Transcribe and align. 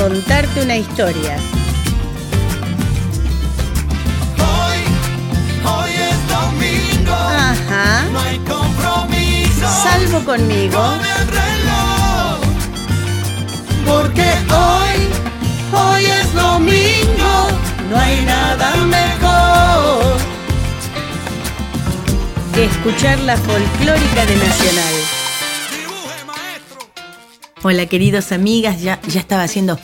Contarte 0.00 0.62
una 0.62 0.76
historia. 0.76 1.36
Hoy, 4.38 4.78
hoy 5.64 5.90
es 5.92 6.28
domingo. 6.28 7.12
Ajá. 7.14 8.04
No 8.12 8.20
hay 8.20 8.38
compromiso 8.38 9.68
Salvo 9.82 10.24
conmigo. 10.24 10.78
con 10.78 11.00
el 11.00 11.28
reloj. 11.28 12.40
Porque 13.86 14.26
hoy, 14.52 15.80
hoy 15.80 16.04
es 16.06 16.34
domingo. 16.34 17.48
No 17.90 17.98
hay 17.98 18.24
nada 18.24 18.76
mejor. 18.76 20.16
Que 22.54 22.64
escuchar 22.64 23.18
la 23.20 23.36
folclórica 23.36 24.26
de 24.26 24.36
Nacional. 24.36 24.94
Hola, 27.64 27.86
queridos 27.86 28.32
amigas. 28.32 28.82
Ya, 28.82 29.00
ya 29.02 29.20
estaba 29.20 29.44
haciendo 29.44 29.78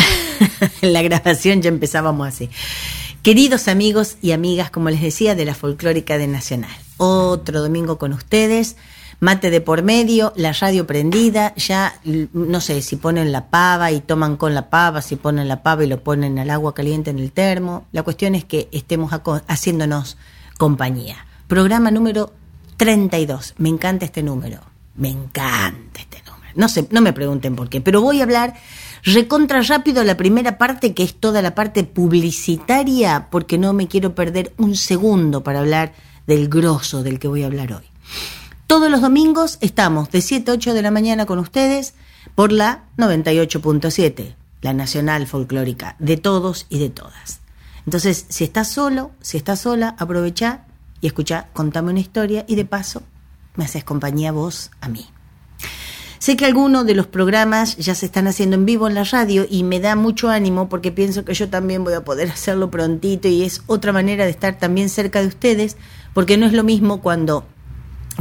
la 0.82 1.00
grabación, 1.00 1.62
ya 1.62 1.70
empezábamos 1.70 2.28
así. 2.28 2.50
Queridos 3.22 3.68
amigos 3.68 4.18
y 4.20 4.32
amigas, 4.32 4.70
como 4.70 4.90
les 4.90 5.00
decía, 5.00 5.34
de 5.34 5.46
la 5.46 5.54
folclórica 5.54 6.18
de 6.18 6.26
Nacional. 6.26 6.70
Otro 6.98 7.62
domingo 7.62 7.96
con 7.96 8.12
ustedes. 8.12 8.76
Mate 9.18 9.48
de 9.48 9.62
por 9.62 9.82
medio, 9.82 10.34
la 10.36 10.52
radio 10.52 10.86
prendida, 10.86 11.54
ya 11.54 11.98
no 12.04 12.60
sé 12.60 12.82
si 12.82 12.96
ponen 12.96 13.32
la 13.32 13.48
pava 13.48 13.92
y 13.92 14.00
toman 14.00 14.36
con 14.36 14.54
la 14.54 14.68
pava, 14.68 15.00
si 15.00 15.16
ponen 15.16 15.48
la 15.48 15.62
pava 15.62 15.84
y 15.84 15.86
lo 15.86 16.02
ponen 16.02 16.38
al 16.38 16.50
agua 16.50 16.74
caliente 16.74 17.10
en 17.10 17.18
el 17.18 17.32
termo. 17.32 17.86
La 17.92 18.02
cuestión 18.02 18.34
es 18.34 18.44
que 18.44 18.68
estemos 18.72 19.10
haciéndonos 19.46 20.18
compañía. 20.58 21.26
Programa 21.48 21.90
número 21.90 22.32
32. 22.76 23.54
Me 23.56 23.70
encanta 23.70 24.04
este 24.04 24.22
número. 24.22 24.60
Me 24.96 25.08
encanta 25.08 26.00
este. 26.00 26.09
No 26.54 26.68
sé, 26.68 26.86
no 26.90 27.00
me 27.00 27.12
pregunten 27.12 27.56
por 27.56 27.68
qué, 27.68 27.80
pero 27.80 28.00
voy 28.00 28.20
a 28.20 28.24
hablar 28.24 28.54
recontra 29.02 29.62
rápido 29.62 30.04
la 30.04 30.16
primera 30.16 30.58
parte, 30.58 30.94
que 30.94 31.02
es 31.02 31.14
toda 31.14 31.42
la 31.42 31.54
parte 31.54 31.84
publicitaria, 31.84 33.28
porque 33.30 33.58
no 33.58 33.72
me 33.72 33.88
quiero 33.88 34.14
perder 34.14 34.52
un 34.58 34.76
segundo 34.76 35.42
para 35.42 35.60
hablar 35.60 35.92
del 36.26 36.48
grosso 36.48 37.02
del 37.02 37.18
que 37.18 37.28
voy 37.28 37.42
a 37.42 37.46
hablar 37.46 37.72
hoy. 37.72 37.84
Todos 38.66 38.90
los 38.90 39.00
domingos 39.00 39.58
estamos 39.60 40.10
de 40.10 40.20
7 40.20 40.50
a 40.50 40.54
8 40.54 40.74
de 40.74 40.82
la 40.82 40.90
mañana 40.90 41.26
con 41.26 41.38
ustedes 41.38 41.94
por 42.34 42.52
la 42.52 42.84
98.7, 42.98 44.36
la 44.62 44.72
nacional 44.72 45.26
folclórica 45.26 45.96
de 45.98 46.16
todos 46.16 46.66
y 46.68 46.78
de 46.78 46.90
todas. 46.90 47.40
Entonces, 47.84 48.26
si 48.28 48.44
estás 48.44 48.70
solo, 48.70 49.10
si 49.20 49.38
estás 49.38 49.60
sola, 49.60 49.96
aprovecha 49.98 50.66
y 51.00 51.08
escucha, 51.08 51.48
contame 51.52 51.90
una 51.90 52.00
historia 52.00 52.44
y 52.46 52.54
de 52.54 52.64
paso 52.64 53.02
me 53.56 53.64
haces 53.64 53.82
compañía 53.82 54.32
vos 54.32 54.70
a 54.80 54.88
mí. 54.88 55.06
Sé 56.20 56.36
que 56.36 56.44
algunos 56.44 56.84
de 56.84 56.94
los 56.94 57.06
programas 57.06 57.78
ya 57.78 57.94
se 57.94 58.04
están 58.04 58.26
haciendo 58.26 58.54
en 58.56 58.66
vivo 58.66 58.86
en 58.86 58.94
la 58.94 59.04
radio 59.04 59.46
y 59.48 59.62
me 59.62 59.80
da 59.80 59.96
mucho 59.96 60.28
ánimo 60.28 60.68
porque 60.68 60.92
pienso 60.92 61.24
que 61.24 61.32
yo 61.32 61.48
también 61.48 61.82
voy 61.82 61.94
a 61.94 62.04
poder 62.04 62.28
hacerlo 62.30 62.70
prontito 62.70 63.26
y 63.26 63.42
es 63.42 63.62
otra 63.66 63.90
manera 63.94 64.26
de 64.26 64.30
estar 64.30 64.58
también 64.58 64.90
cerca 64.90 65.22
de 65.22 65.28
ustedes 65.28 65.78
porque 66.12 66.36
no 66.36 66.44
es 66.44 66.52
lo 66.52 66.62
mismo 66.62 67.00
cuando 67.00 67.46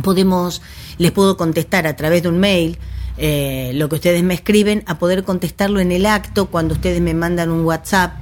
podemos, 0.02 0.62
les 0.98 1.12
puedo 1.12 1.36
contestar 1.36 1.88
a 1.88 1.98
través 1.98 2.24
de 2.24 2.30
un 2.30 2.40
mail 2.40 2.78
eh, 3.18 3.74
lo 3.76 3.90
que 3.90 3.96
ustedes 3.96 4.24
me 4.24 4.34
escriben, 4.34 4.82
a 4.88 4.98
poder 4.98 5.26
contestarlo 5.26 5.82
en 5.82 5.92
el 5.92 6.06
acto 6.06 6.46
cuando 6.46 6.76
ustedes 6.76 7.02
me 7.02 7.14
mandan 7.14 7.52
un 7.52 7.66
WhatsApp 7.66 8.14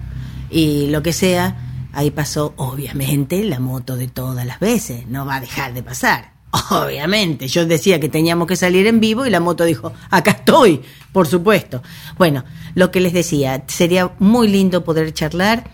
y 0.49 0.87
lo 0.87 1.03
que 1.03 1.13
sea. 1.13 1.89
Ahí 1.93 2.09
pasó, 2.09 2.55
obviamente, 2.57 3.43
la 3.43 3.59
moto 3.59 3.95
de 3.95 4.07
todas 4.07 4.43
las 4.43 4.59
veces, 4.59 5.05
no 5.07 5.23
va 5.23 5.35
a 5.35 5.39
dejar 5.39 5.75
de 5.75 5.83
pasar. 5.83 6.36
Obviamente, 6.69 7.47
yo 7.47 7.65
decía 7.65 7.99
que 7.99 8.09
teníamos 8.09 8.47
que 8.47 8.55
salir 8.55 8.87
en 8.87 8.99
vivo 8.99 9.25
y 9.25 9.29
la 9.29 9.39
moto 9.39 9.63
dijo, 9.63 9.93
acá 10.09 10.31
estoy, 10.31 10.81
por 11.11 11.27
supuesto. 11.27 11.81
Bueno, 12.17 12.43
lo 12.75 12.91
que 12.91 12.99
les 12.99 13.13
decía, 13.13 13.63
sería 13.67 14.11
muy 14.19 14.47
lindo 14.47 14.83
poder 14.83 15.13
charlar 15.13 15.69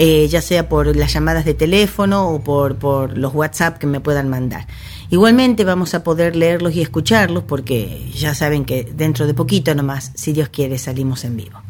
eh, 0.00 0.28
ya 0.28 0.40
sea 0.40 0.68
por 0.68 0.96
las 0.96 1.12
llamadas 1.12 1.44
de 1.44 1.54
teléfono 1.54 2.30
o 2.30 2.40
por, 2.40 2.76
por 2.76 3.18
los 3.18 3.34
WhatsApp 3.34 3.78
que 3.78 3.88
me 3.88 3.98
puedan 3.98 4.28
mandar. 4.28 4.68
Igualmente 5.10 5.64
vamos 5.64 5.92
a 5.92 6.04
poder 6.04 6.36
leerlos 6.36 6.76
y 6.76 6.82
escucharlos 6.82 7.42
porque 7.42 8.08
ya 8.14 8.32
saben 8.32 8.64
que 8.64 8.84
dentro 8.84 9.26
de 9.26 9.34
poquito 9.34 9.74
nomás, 9.74 10.12
si 10.14 10.32
Dios 10.32 10.50
quiere, 10.50 10.78
salimos 10.78 11.24
en 11.24 11.36
vivo. 11.36 11.60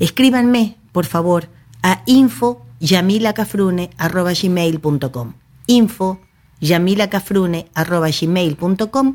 Escríbanme, 0.00 0.78
por 0.90 1.04
favor, 1.04 1.50
a 1.82 2.02
info 2.06 2.64
yamilacafrune@gmail.com. 2.80 5.32
Info 5.66 6.18
yamilacafrune@gmail.com 6.60 9.14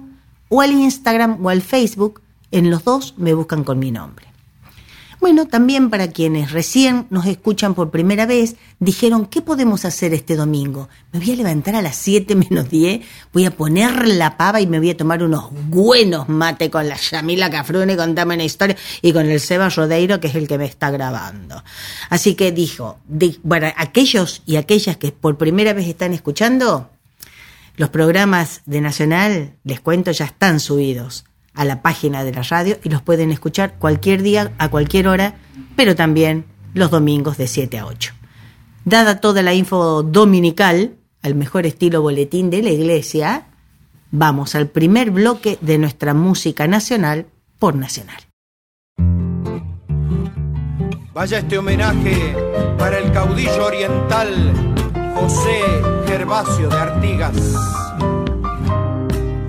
o 0.50 0.62
al 0.62 0.72
Instagram 0.72 1.46
o 1.46 1.50
al 1.50 1.62
Facebook, 1.62 2.22
en 2.52 2.70
los 2.70 2.84
dos 2.84 3.14
me 3.18 3.34
buscan 3.34 3.64
con 3.64 3.80
mi 3.80 3.92
nombre. 3.92 4.28
Bueno, 5.22 5.46
también 5.46 5.90
para 5.92 6.10
quienes 6.10 6.52
recién 6.52 7.06
nos 7.12 7.28
escuchan 7.28 7.76
por 7.76 7.92
primera 7.92 8.26
vez, 8.26 8.56
dijeron, 8.80 9.28
¿qué 9.28 9.44
podemos 9.44 9.86
hacer 9.86 10.16
este 10.16 10.36
domingo? 10.36 10.90
Me 11.14 11.20
voy 11.20 11.34
a 11.34 11.36
levantar 11.36 11.76
a 11.76 11.84
las 11.84 11.96
7 11.96 12.34
menos 12.36 12.72
10, 12.72 13.02
voy 13.32 13.46
a 13.46 13.52
poner 13.52 14.08
la 14.08 14.36
pava 14.36 14.62
y 14.62 14.68
me 14.68 14.80
voy 14.80 14.90
a 14.90 14.98
tomar 14.98 15.22
unos 15.22 15.50
buenos 15.70 16.28
mate 16.28 16.72
con 16.72 16.90
la 16.90 16.98
Yamila 16.98 17.52
Cafrune, 17.52 17.96
contame 17.96 18.34
una 18.34 18.44
historia, 18.46 18.76
y 19.04 19.14
con 19.14 19.30
el 19.30 19.40
Seba 19.40 19.70
Rodeiro, 19.70 20.20
que 20.20 20.26
es 20.28 20.34
el 20.34 20.48
que 20.48 20.58
me 20.58 20.66
está 20.66 20.90
grabando. 20.90 21.64
Así 22.10 22.34
que 22.34 22.52
dijo, 22.52 22.98
di- 23.08 23.40
bueno, 23.44 23.68
aquellos 23.78 24.42
y 24.48 24.56
aquellas 24.56 24.98
que 24.98 25.12
por 25.12 25.38
primera 25.38 25.74
vez 25.74 25.88
están 25.88 26.14
escuchando, 26.14 26.90
los 27.78 27.90
programas 27.90 28.62
de 28.66 28.82
Nacional, 28.82 29.56
les 29.64 29.80
cuento, 29.80 30.12
ya 30.12 30.26
están 30.26 30.60
subidos 30.60 31.26
a 31.54 31.66
la 31.66 31.82
página 31.82 32.24
de 32.24 32.34
la 32.34 32.44
radio 32.44 32.78
y 32.84 32.90
los 32.90 33.02
pueden 33.02 33.32
escuchar 33.32 33.76
cualquier 33.78 34.22
día, 34.22 34.54
a 34.58 34.70
cualquier 34.70 35.08
hora, 35.08 35.36
pero 35.76 35.96
también 35.96 36.46
los 36.74 36.92
domingos 36.92 37.38
de 37.38 37.48
7 37.48 37.80
a 37.80 37.86
8. 37.86 38.14
Dada 38.86 39.20
toda 39.20 39.42
la 39.42 39.54
info 39.54 40.04
dominical, 40.04 40.96
al 41.22 41.36
mejor 41.36 41.66
estilo 41.66 42.02
boletín 42.02 42.50
de 42.50 42.62
la 42.62 42.70
iglesia, 42.70 43.48
vamos 44.12 44.56
al 44.56 44.68
primer 44.68 45.12
bloque 45.12 45.58
de 45.62 45.78
nuestra 45.78 46.14
música 46.14 46.68
nacional 46.68 47.28
por 47.60 47.76
Nacional. 47.76 48.18
Vaya 51.14 51.40
este 51.40 51.58
homenaje 51.58 52.36
para 52.78 52.98
el 52.98 53.12
caudillo 53.12 53.66
oriental 53.66 54.54
José 55.16 55.62
Gervasio 56.08 56.70
de 56.70 56.78
Artigas. 56.78 57.36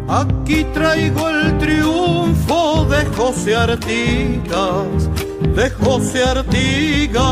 Aquí 0.09 0.65
traigo 0.75 1.29
el 1.31 1.59
triunfo 1.59 2.85
de 2.85 3.05
José 3.17 3.57
Artigas, 3.57 5.09
de 5.55 5.71
José 5.71 6.23
Artigas. 6.25 7.23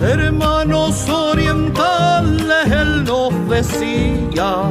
Hermanos 0.00 1.08
orientales, 1.08 2.66
él 2.72 3.04
nos 3.04 3.32
decía 3.48 4.70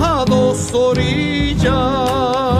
a 0.00 0.24
dos 0.26 0.72
orillas. 0.74 2.55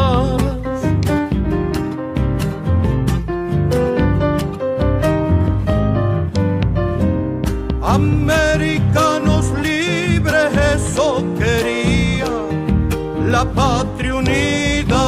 patria 13.56 14.14
unida. 14.14 15.04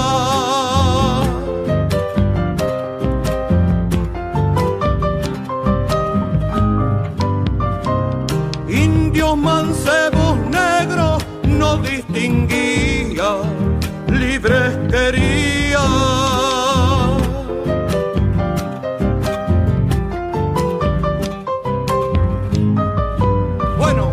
Indios 8.68 9.36
mancebos 9.36 10.36
negros 10.50 11.22
no 11.44 11.76
distinguía, 11.76 13.30
libres. 14.08 14.76
Bueno, 23.78 24.10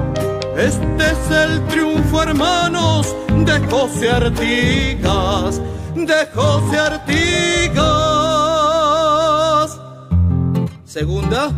este 0.58 1.12
es 1.12 1.32
el 1.32 1.66
triunfo, 1.68 2.22
hermanos 2.22 3.16
de 3.60 3.68
José 3.70 4.10
Artigas, 4.10 5.62
de 5.96 6.28
José 6.34 6.78
Artigas. 6.78 7.80
Segunda. 10.86 11.52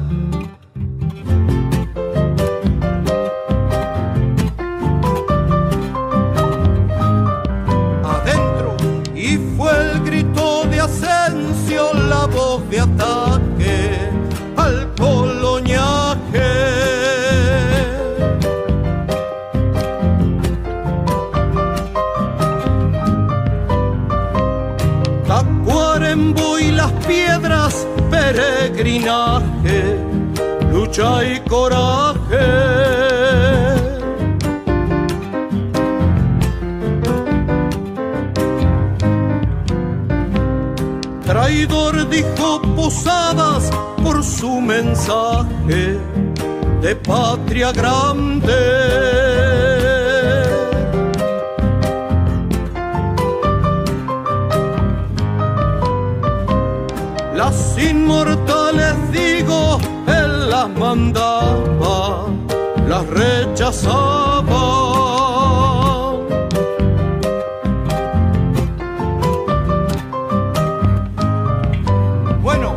Lucha 30.72 31.24
y 31.24 31.40
coraje. 31.50 32.48
Traidor 41.26 42.10
dijo 42.10 42.62
Posadas 42.76 43.70
por 44.04 44.24
su 44.24 44.60
mensaje 44.62 45.98
de 46.82 46.96
patria 46.96 47.72
grande. 47.72 48.98
Él 60.94 61.14
las 62.88 63.06
rechazaba. 63.08 64.62
Bueno, 72.42 72.74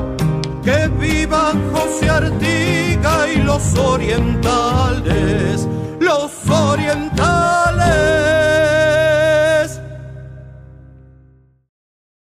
que 0.65 0.89
vivan 0.99 1.73
José 1.73 2.11
Artiga 2.11 3.29
y 3.33 3.43
los 3.43 3.79
orientales, 3.79 5.69
los 6.01 6.33
orientales. 6.51 7.11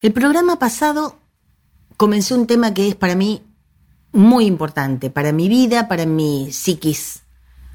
El 0.01 0.13
programa 0.13 0.59
pasado 0.59 1.15
comenzó 1.97 2.35
un 2.35 2.49
tema 2.49 2.75
que 2.75 2.89
es 2.89 2.97
para 2.97 3.15
mí 3.15 3.48
muy 4.19 4.47
importante, 4.47 5.11
para 5.11 5.33
mi 5.33 5.49
vida, 5.49 5.87
para 5.87 6.05
mi 6.05 6.51
psiquis, 6.51 7.23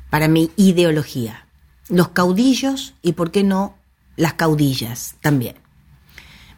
para 0.10 0.28
mi 0.28 0.51
ideología. 0.57 1.48
Los 1.88 2.10
caudillos 2.10 2.95
y, 3.01 3.13
por 3.13 3.31
qué 3.31 3.44
no, 3.44 3.78
las 4.18 4.34
caudillas 4.34 5.16
también. 5.22 5.56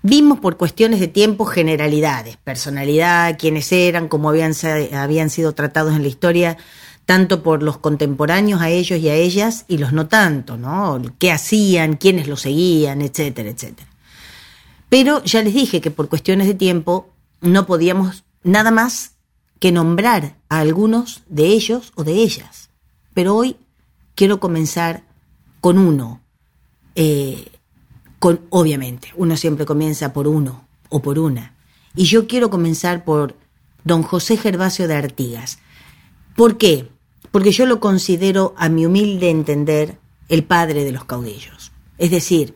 Vimos 0.01 0.39
por 0.39 0.57
cuestiones 0.57 0.99
de 0.99 1.07
tiempo 1.07 1.45
generalidades, 1.45 2.37
personalidad, 2.37 3.37
quiénes 3.37 3.71
eran, 3.71 4.07
cómo 4.07 4.29
habían, 4.29 4.55
sido 4.55 5.53
tratados 5.53 5.95
en 5.95 6.01
la 6.01 6.07
historia, 6.07 6.57
tanto 7.05 7.43
por 7.43 7.61
los 7.61 7.77
contemporáneos 7.77 8.61
a 8.61 8.69
ellos 8.69 8.99
y 8.99 9.09
a 9.09 9.13
ellas, 9.13 9.65
y 9.67 9.77
los 9.77 9.93
no 9.93 10.07
tanto, 10.07 10.57
¿no? 10.57 10.99
¿Qué 11.19 11.31
hacían, 11.31 11.97
quiénes 11.97 12.27
lo 12.27 12.37
seguían, 12.37 13.03
etcétera, 13.03 13.49
etcétera. 13.49 13.87
Pero 14.89 15.23
ya 15.23 15.43
les 15.43 15.53
dije 15.53 15.79
que 15.79 15.91
por 15.91 16.09
cuestiones 16.09 16.47
de 16.47 16.55
tiempo 16.55 17.09
no 17.41 17.67
podíamos 17.67 18.23
nada 18.43 18.71
más 18.71 19.14
que 19.59 19.71
nombrar 19.71 20.37
a 20.49 20.59
algunos 20.59 21.23
de 21.27 21.47
ellos 21.47 21.91
o 21.95 22.03
de 22.03 22.13
ellas. 22.13 22.69
Pero 23.13 23.35
hoy 23.35 23.57
quiero 24.15 24.39
comenzar 24.39 25.03
con 25.61 25.77
uno, 25.77 26.21
eh, 26.95 27.47
con, 28.19 28.41
obviamente, 28.49 29.11
uno 29.15 29.37
siempre 29.37 29.65
comienza 29.65 30.13
por 30.13 30.27
uno 30.27 30.67
o 30.89 31.01
por 31.01 31.19
una. 31.19 31.55
Y 31.95 32.05
yo 32.05 32.27
quiero 32.27 32.49
comenzar 32.49 33.05
por 33.05 33.35
don 33.83 34.03
José 34.03 34.37
Gervasio 34.37 34.87
de 34.87 34.95
Artigas. 34.95 35.59
¿Por 36.35 36.57
qué? 36.57 36.89
Porque 37.31 37.51
yo 37.51 37.65
lo 37.65 37.79
considero, 37.79 38.53
a 38.57 38.69
mi 38.69 38.85
humilde 38.85 39.29
entender, 39.29 39.97
el 40.29 40.43
padre 40.43 40.83
de 40.83 40.91
los 40.91 41.05
caudillos. 41.05 41.71
Es 41.97 42.11
decir, 42.11 42.55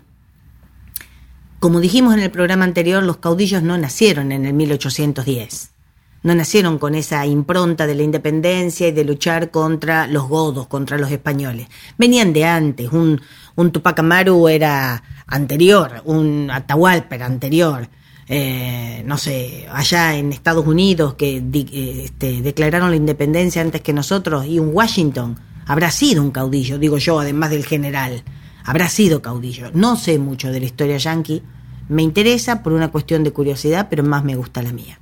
como 1.60 1.80
dijimos 1.80 2.14
en 2.14 2.22
el 2.22 2.32
programa 2.32 2.66
anterior, 2.66 3.04
los 3.04 3.18
caudillos 3.18 3.64
no 3.64 3.78
nacieron 3.78 4.32
en 4.32 4.46
el 4.46 4.54
1810. 4.54 5.72
No 6.22 6.36
nacieron 6.36 6.80
con 6.80 6.96
esa 6.96 7.26
impronta 7.26 7.88
de 7.88 7.96
la 7.96 8.04
independencia 8.04 8.88
y 8.88 8.92
de 8.92 9.06
luchar 9.06 9.52
contra 9.52 10.08
los 10.08 10.28
godos, 10.28 10.68
contra 10.68 10.98
los 10.98 11.12
españoles. 11.12 11.68
Venían 11.98 12.34
de 12.34 12.46
antes. 12.46 12.92
Un, 12.92 13.22
un 13.56 13.72
Tupac 13.72 14.00
Amaru 14.00 14.48
era 14.48 15.02
anterior, 15.28 16.02
un 16.06 16.50
Atahualpa 16.52 17.16
era 17.16 17.26
anterior. 17.26 17.88
Eh, 18.28 19.02
no 19.06 19.18
sé, 19.18 19.66
allá 19.72 20.16
en 20.16 20.32
Estados 20.32 20.68
Unidos 20.68 21.16
que 21.16 21.42
di, 21.44 22.04
este, 22.04 22.42
declararon 22.44 22.92
la 22.92 22.96
independencia 22.96 23.62
antes 23.62 23.82
que 23.82 23.92
nosotros 23.92 24.46
y 24.46 24.60
un 24.60 24.70
Washington 24.72 25.40
habrá 25.66 25.90
sido 25.90 26.22
un 26.22 26.30
caudillo, 26.30 26.78
digo 26.78 27.00
yo, 27.00 27.20
además 27.20 27.50
del 27.50 27.66
general 27.66 28.24
habrá 28.66 28.88
sido 28.88 29.24
caudillo. 29.24 29.72
No 29.74 29.96
sé 29.96 30.20
mucho 30.20 30.52
de 30.52 30.60
la 30.60 30.68
historia 30.68 30.98
yanqui, 30.98 31.42
me 31.88 32.04
interesa 32.04 32.62
por 32.62 32.74
una 32.74 32.92
cuestión 32.92 33.24
de 33.24 33.32
curiosidad, 33.32 33.88
pero 33.90 34.04
más 34.04 34.24
me 34.24 34.36
gusta 34.36 34.62
la 34.62 34.74
mía. 34.74 35.00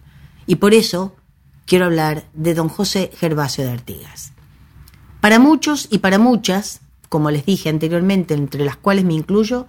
Y 0.48 0.56
por 0.56 0.74
eso 0.74 1.16
quiero 1.66 1.86
hablar 1.86 2.26
de 2.34 2.56
don 2.56 2.70
José 2.70 3.12
Gervasio 3.16 3.66
de 3.66 3.72
Artigas. 3.72 4.32
Para 5.22 5.38
muchos 5.38 5.88
y 5.92 6.00
para 6.00 6.18
muchas, 6.18 6.80
como 7.10 7.30
les 7.30 7.46
dije 7.46 7.70
anteriormente, 7.70 8.34
entre 8.34 8.66
las 8.66 8.78
cuales 8.78 9.04
me 9.04 9.14
incluyo, 9.14 9.68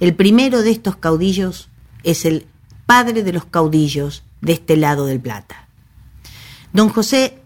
el 0.00 0.16
primero 0.16 0.62
de 0.62 0.70
estos 0.70 0.96
caudillos 0.96 1.68
es 2.02 2.24
el 2.24 2.46
padre 2.86 3.22
de 3.22 3.32
los 3.32 3.44
caudillos 3.44 4.24
de 4.40 4.54
este 4.54 4.76
lado 4.76 5.06
del 5.06 5.20
Plata. 5.20 5.68
Don 6.72 6.88
José 6.88 7.42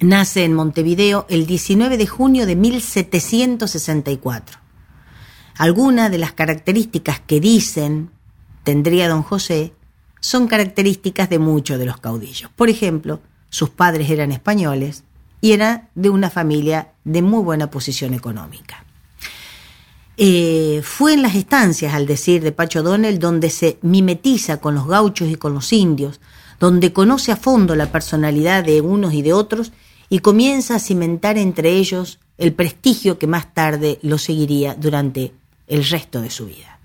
nace 0.00 0.44
en 0.44 0.54
Montevideo 0.54 1.26
el 1.28 1.46
19 1.46 1.96
de 1.96 2.06
junio 2.06 2.46
de 2.46 2.56
1764. 2.56 4.58
Algunas 5.56 6.10
de 6.10 6.18
las 6.18 6.32
características 6.32 7.20
que 7.20 7.40
dicen 7.40 8.10
tendría 8.64 9.08
don 9.08 9.22
José 9.22 9.74
son 10.24 10.48
características 10.48 11.28
de 11.28 11.38
muchos 11.38 11.78
de 11.78 11.84
los 11.84 11.98
caudillos. 11.98 12.50
Por 12.56 12.70
ejemplo, 12.70 13.20
sus 13.50 13.68
padres 13.68 14.08
eran 14.08 14.32
españoles 14.32 15.04
y 15.42 15.52
era 15.52 15.90
de 15.94 16.08
una 16.08 16.30
familia 16.30 16.92
de 17.04 17.20
muy 17.20 17.42
buena 17.42 17.70
posición 17.70 18.14
económica. 18.14 18.86
Eh, 20.16 20.80
fue 20.82 21.12
en 21.12 21.20
las 21.20 21.34
estancias, 21.34 21.92
al 21.92 22.06
decir 22.06 22.42
de 22.42 22.52
Pacho 22.52 22.82
Donel, 22.82 23.18
donde 23.18 23.50
se 23.50 23.76
mimetiza 23.82 24.62
con 24.62 24.74
los 24.74 24.86
gauchos 24.86 25.28
y 25.28 25.34
con 25.34 25.52
los 25.52 25.70
indios, 25.74 26.22
donde 26.58 26.94
conoce 26.94 27.30
a 27.30 27.36
fondo 27.36 27.76
la 27.76 27.92
personalidad 27.92 28.64
de 28.64 28.80
unos 28.80 29.12
y 29.12 29.20
de 29.20 29.34
otros 29.34 29.72
y 30.08 30.20
comienza 30.20 30.76
a 30.76 30.80
cimentar 30.80 31.36
entre 31.36 31.72
ellos 31.72 32.18
el 32.38 32.54
prestigio 32.54 33.18
que 33.18 33.26
más 33.26 33.52
tarde 33.52 33.98
lo 34.00 34.16
seguiría 34.16 34.74
durante 34.74 35.34
el 35.66 35.84
resto 35.84 36.22
de 36.22 36.30
su 36.30 36.46
vida. 36.46 36.78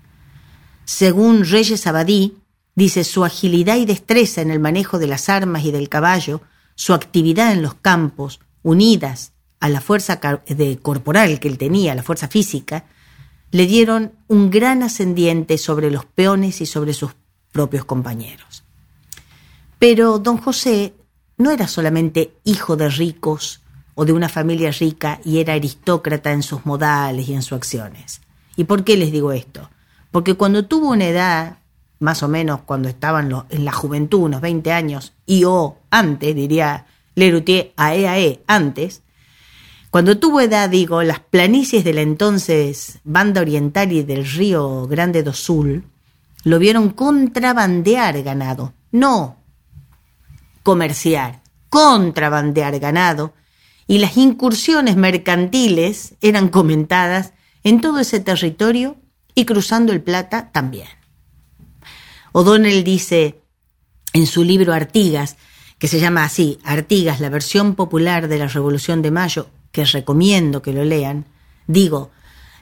Según 0.84 1.46
Reyes 1.46 1.86
Abadí, 1.86 2.36
dice 2.80 3.04
su 3.04 3.26
agilidad 3.26 3.76
y 3.76 3.84
destreza 3.84 4.40
en 4.40 4.50
el 4.50 4.58
manejo 4.58 4.98
de 4.98 5.06
las 5.06 5.28
armas 5.28 5.66
y 5.66 5.70
del 5.70 5.90
caballo, 5.90 6.40
su 6.74 6.94
actividad 6.94 7.52
en 7.52 7.60
los 7.60 7.74
campos, 7.74 8.40
unidas 8.62 9.32
a 9.60 9.68
la 9.68 9.82
fuerza 9.82 10.18
corporal 10.80 11.40
que 11.40 11.48
él 11.48 11.58
tenía, 11.58 11.94
la 11.94 12.02
fuerza 12.02 12.26
física, 12.28 12.86
le 13.50 13.66
dieron 13.66 14.12
un 14.28 14.50
gran 14.50 14.82
ascendiente 14.82 15.58
sobre 15.58 15.90
los 15.90 16.06
peones 16.06 16.62
y 16.62 16.66
sobre 16.66 16.94
sus 16.94 17.10
propios 17.52 17.84
compañeros. 17.84 18.64
Pero 19.78 20.18
don 20.18 20.38
José 20.38 20.94
no 21.36 21.50
era 21.50 21.68
solamente 21.68 22.32
hijo 22.44 22.78
de 22.78 22.88
ricos 22.88 23.60
o 23.94 24.06
de 24.06 24.14
una 24.14 24.30
familia 24.30 24.70
rica 24.70 25.20
y 25.22 25.40
era 25.40 25.52
aristócrata 25.52 26.32
en 26.32 26.42
sus 26.42 26.64
modales 26.64 27.28
y 27.28 27.34
en 27.34 27.42
sus 27.42 27.58
acciones. 27.58 28.22
¿Y 28.56 28.64
por 28.64 28.84
qué 28.84 28.96
les 28.96 29.12
digo 29.12 29.32
esto? 29.32 29.68
Porque 30.10 30.32
cuando 30.34 30.64
tuvo 30.64 30.88
una 30.88 31.06
edad, 31.06 31.59
más 32.00 32.22
o 32.22 32.28
menos 32.28 32.62
cuando 32.62 32.88
estaba 32.88 33.20
en, 33.20 33.64
la 33.64 33.72
juventud, 33.72 34.20
unos 34.20 34.40
20 34.40 34.72
años, 34.72 35.12
y 35.26 35.44
o 35.44 35.78
antes, 35.90 36.34
diría 36.34 36.86
Lerutier, 37.14 37.72
AEAE, 37.76 38.26
e, 38.26 38.42
antes, 38.46 39.02
cuando 39.90 40.18
tuvo 40.18 40.40
edad, 40.40 40.70
digo, 40.70 41.02
las 41.02 41.20
planicies 41.20 41.84
de 41.84 41.92
la 41.92 42.00
entonces 42.00 43.00
banda 43.04 43.40
oriental 43.40 43.92
y 43.92 44.02
del 44.02 44.24
río 44.24 44.86
Grande 44.86 45.22
do 45.22 45.32
Sul 45.32 45.84
lo 46.44 46.58
vieron 46.58 46.90
contrabandear 46.90 48.22
ganado, 48.22 48.72
no 48.92 49.36
comerciar, 50.62 51.42
contrabandear 51.68 52.78
ganado, 52.78 53.34
y 53.86 53.98
las 53.98 54.16
incursiones 54.16 54.96
mercantiles 54.96 56.14
eran 56.20 56.48
comentadas 56.48 57.32
en 57.64 57.80
todo 57.80 57.98
ese 57.98 58.20
territorio 58.20 58.96
y 59.34 59.44
cruzando 59.44 59.92
el 59.92 60.00
Plata 60.00 60.50
también. 60.52 60.99
O'Donnell 62.32 62.84
dice 62.84 63.40
en 64.12 64.26
su 64.26 64.44
libro 64.44 64.72
Artigas, 64.72 65.36
que 65.78 65.88
se 65.88 66.00
llama 66.00 66.24
así, 66.24 66.58
Artigas, 66.64 67.20
la 67.20 67.28
versión 67.28 67.74
popular 67.74 68.28
de 68.28 68.38
la 68.38 68.48
Revolución 68.48 69.02
de 69.02 69.10
Mayo, 69.10 69.48
que 69.72 69.84
recomiendo 69.84 70.62
que 70.62 70.72
lo 70.72 70.84
lean, 70.84 71.26
digo, 71.66 72.10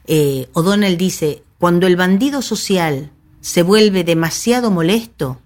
eh, 0.07 0.49
O'Donnell 0.53 0.97
dice, 0.97 1.43
cuando 1.59 1.87
el 1.87 1.97
bandido 1.97 2.43
social 2.43 3.11
se 3.41 3.63
vuelve 3.63 4.05
demasiado 4.05 4.71
molesto, 4.71 5.41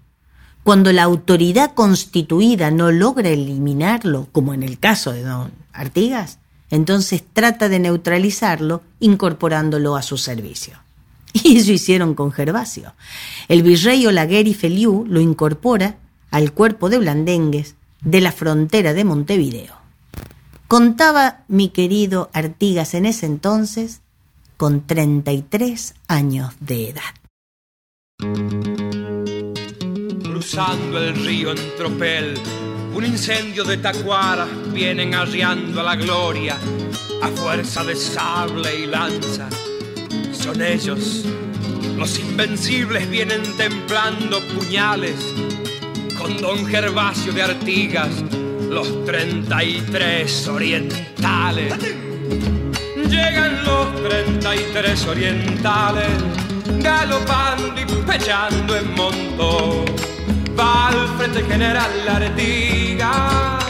cuando 0.63 0.93
la 0.93 1.03
autoridad 1.03 1.73
constituida 1.73 2.71
no 2.71 2.91
logra 2.91 3.29
eliminarlo, 3.29 4.29
como 4.31 4.53
en 4.53 4.63
el 4.63 4.79
caso 4.79 5.11
de 5.11 5.23
don 5.23 5.51
Artigas, 5.73 6.39
entonces 6.69 7.23
trata 7.33 7.69
de 7.69 7.79
neutralizarlo 7.79 8.81
incorporándolo 8.99 9.95
a 9.95 10.01
su 10.01 10.17
servicio. 10.17 10.77
Y 11.43 11.57
eso 11.57 11.71
hicieron 11.71 12.13
con 12.13 12.31
Gervasio. 12.31 12.93
El 13.47 13.63
virrey 13.63 14.05
Olaguer 14.05 14.47
y 14.47 14.53
Feliu 14.53 15.05
lo 15.07 15.19
incorpora 15.19 15.97
al 16.31 16.53
cuerpo 16.53 16.89
de 16.89 16.99
Blandengues 16.99 17.75
de 18.01 18.21
la 18.21 18.31
frontera 18.31 18.93
de 18.93 19.03
Montevideo. 19.03 19.75
Contaba 20.67 21.43
mi 21.47 21.69
querido 21.69 22.29
Artigas 22.33 22.93
en 22.93 23.05
ese 23.05 23.25
entonces 23.25 24.01
con 24.57 24.85
33 24.85 25.95
años 26.07 26.53
de 26.59 26.89
edad. 26.89 27.01
Cruzando 30.23 30.99
el 30.99 31.15
río 31.25 31.51
en 31.51 31.75
tropel, 31.77 32.35
un 32.95 33.05
incendio 33.05 33.63
de 33.63 33.77
tacuaras 33.77 34.49
vienen 34.71 35.13
arriando 35.15 35.81
a 35.81 35.83
la 35.83 35.95
gloria 35.95 36.57
a 37.21 37.27
fuerza 37.29 37.83
de 37.83 37.95
sable 37.95 38.81
y 38.81 38.85
lanza. 38.85 39.47
Son 40.43 40.61
ellos, 40.61 41.23
los 41.95 42.19
invencibles 42.19 43.09
vienen 43.09 43.41
templando 43.55 44.41
puñales 44.47 45.15
con 46.17 46.35
don 46.41 46.65
Gervasio 46.65 47.31
de 47.31 47.43
Artigas, 47.43 48.09
los 48.69 49.05
33 49.05 50.47
orientales. 50.49 51.73
Llegan 53.09 53.63
los 53.63 54.03
33 54.03 55.07
orientales, 55.07 56.09
galopando 56.79 57.79
y 57.79 57.85
pechando 58.05 58.75
en 58.75 58.95
montón. 58.95 59.85
Va 60.59 60.89
al 60.89 61.07
frente 61.17 61.41
general 61.43 61.89
Artigas, 62.05 63.63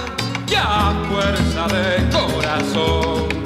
ya 0.48 0.92
fuerza 1.08 1.68
de 1.68 2.10
corazón. 2.10 3.43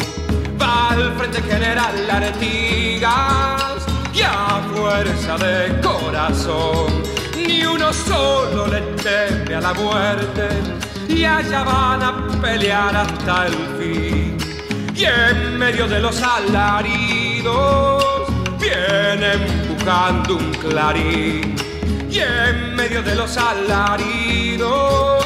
Al 0.70 1.14
frente 1.18 1.42
general 1.42 2.10
Artigas, 2.10 3.86
ya 4.14 4.62
fuerza 4.74 5.38
de 5.38 5.80
corazón 5.82 7.08
ni 7.48 7.64
uno 7.64 7.94
solo 7.94 8.68
le 8.68 8.82
teme 9.04 9.56
a 9.56 9.62
la 9.62 9.74
muerte 9.74 10.50
y 11.08 11.24
allá 11.24 11.64
van 11.64 12.04
a 12.04 12.28
pelear 12.42 12.96
hasta 12.96 13.48
el 13.48 13.54
fin. 13.78 14.38
Y 14.96 15.06
en 15.06 15.58
medio 15.58 15.88
de 15.88 16.00
los 16.00 16.22
alaridos 16.22 18.04
viene 18.60 19.34
empujando 19.34 20.36
un 20.36 20.52
clarín. 20.56 21.56
Y 22.10 22.20
en 22.20 22.76
medio 22.76 23.02
de 23.04 23.16
los 23.16 23.38
alaridos 23.38 25.26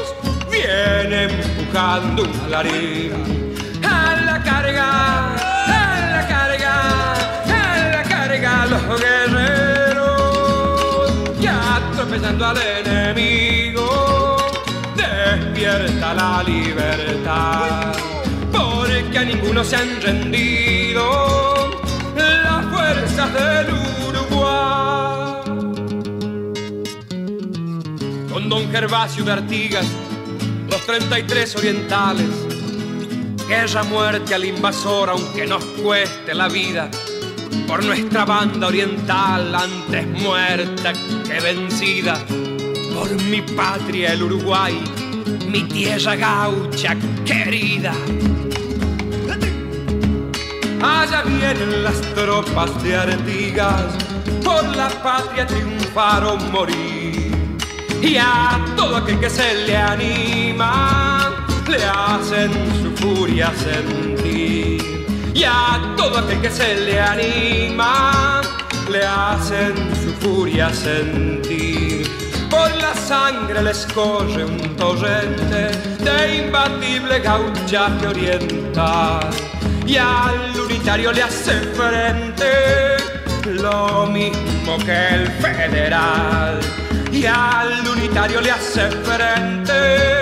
viene 0.52 1.24
empujando 1.24 2.24
un 2.24 2.32
clarín. 2.48 3.51
Carga, 4.62 5.34
a 5.34 6.12
la 6.12 6.28
carga, 6.28 7.14
a 7.14 7.90
la 7.90 8.04
carga 8.04 8.66
los 8.68 9.02
guerreros 9.02 10.22
tropezando 11.96 12.46
al 12.46 12.58
enemigo, 12.62 14.38
despierta 14.96 16.14
la 16.14 16.44
libertad, 16.44 17.92
porque 18.52 19.18
a 19.18 19.24
ninguno 19.24 19.64
se 19.64 19.78
han 19.78 20.00
rendido 20.00 21.72
las 22.16 22.64
fuerzas 22.68 23.34
del 23.34 23.68
Uruguay. 24.10 25.42
Con 28.32 28.48
don 28.48 28.70
Gervasio 28.72 29.24
de 29.24 29.32
Artigas, 29.32 29.88
los 30.70 30.86
33 30.86 31.56
orientales, 31.56 32.51
guerra, 33.52 33.84
muerte 33.84 34.34
al 34.34 34.46
invasor, 34.46 35.10
aunque 35.10 35.46
nos 35.46 35.62
cueste 35.84 36.34
la 36.34 36.48
vida 36.48 36.90
por 37.68 37.84
nuestra 37.84 38.24
banda 38.24 38.68
oriental 38.68 39.54
antes 39.54 40.08
muerta 40.08 40.94
que 40.94 41.38
vencida, 41.42 42.18
por 42.94 43.12
mi 43.24 43.42
patria 43.42 44.14
el 44.14 44.24
Uruguay, 44.24 44.82
mi 45.50 45.64
tierra 45.64 46.16
gaucha 46.16 46.96
querida. 47.26 47.92
Allá 50.82 51.22
vienen 51.24 51.84
las 51.84 52.00
tropas 52.16 52.82
de 52.82 52.96
Artigas, 52.96 53.94
por 54.46 54.64
la 54.78 54.88
patria 55.04 55.46
triunfaron 55.46 56.52
morir. 56.54 57.34
Y 58.02 58.16
a 58.16 58.64
todo 58.78 58.96
aquel 58.96 59.20
que 59.20 59.30
se 59.30 59.54
le 59.66 59.76
anima, 59.76 61.46
le 61.68 61.84
hacen 61.84 62.52
su 62.82 62.91
furia 63.02 63.52
sentir. 63.56 65.06
Y 65.34 65.44
a 65.44 65.94
todo 65.98 66.20
aquel 66.20 66.42
que 66.42 66.50
se 66.50 66.76
le 66.76 67.00
anima 67.00 68.42
le 68.90 69.06
hacen 69.06 69.74
su 70.02 70.14
furia 70.22 70.70
sentir. 70.74 72.08
Por 72.50 72.70
la 72.78 72.94
sangre 72.94 73.64
les 73.64 73.86
corre 73.94 74.44
un 74.46 74.76
torrente 74.76 75.72
de 76.06 76.46
imbatible 76.46 77.20
gauchaje 77.20 78.08
oriental 78.08 79.30
y 79.86 79.98
al 79.98 80.60
unitario 80.60 81.12
le 81.12 81.24
hace 81.24 81.54
frente 81.78 82.52
lo 83.46 84.06
mismo 84.08 84.78
que 84.86 85.08
el 85.16 85.28
federal. 85.44 86.60
Y 87.12 87.26
al 87.26 87.88
unitario 87.88 88.42
le 88.42 88.52
hace 88.52 88.90
frente 88.90 90.21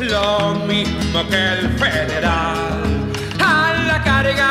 lo 0.00 0.54
mismo 0.66 1.28
que 1.28 1.52
el 1.58 1.68
federal 1.78 2.84
carga, 4.04 4.50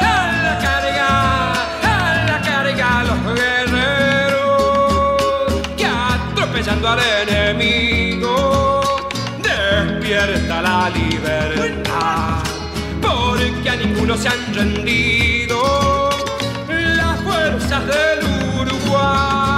a 0.00 0.42
la 0.42 0.58
carga, 0.60 1.52
a 1.82 2.24
la 2.26 2.40
carga 2.40 3.04
los 3.04 3.20
guerreros 3.34 4.46
que 5.76 5.86
atropellando 5.86 6.88
al 6.88 7.00
enemigo 7.28 9.08
despierta 9.42 10.62
la 10.62 10.90
libertad 10.90 12.42
porque 13.00 13.70
a 13.70 13.76
ninguno 13.76 14.16
se 14.16 14.28
han 14.28 14.54
rendido 14.54 16.10
las 16.68 17.20
fuerzas 17.20 17.86
del 17.86 18.20
Uruguay. 18.60 19.57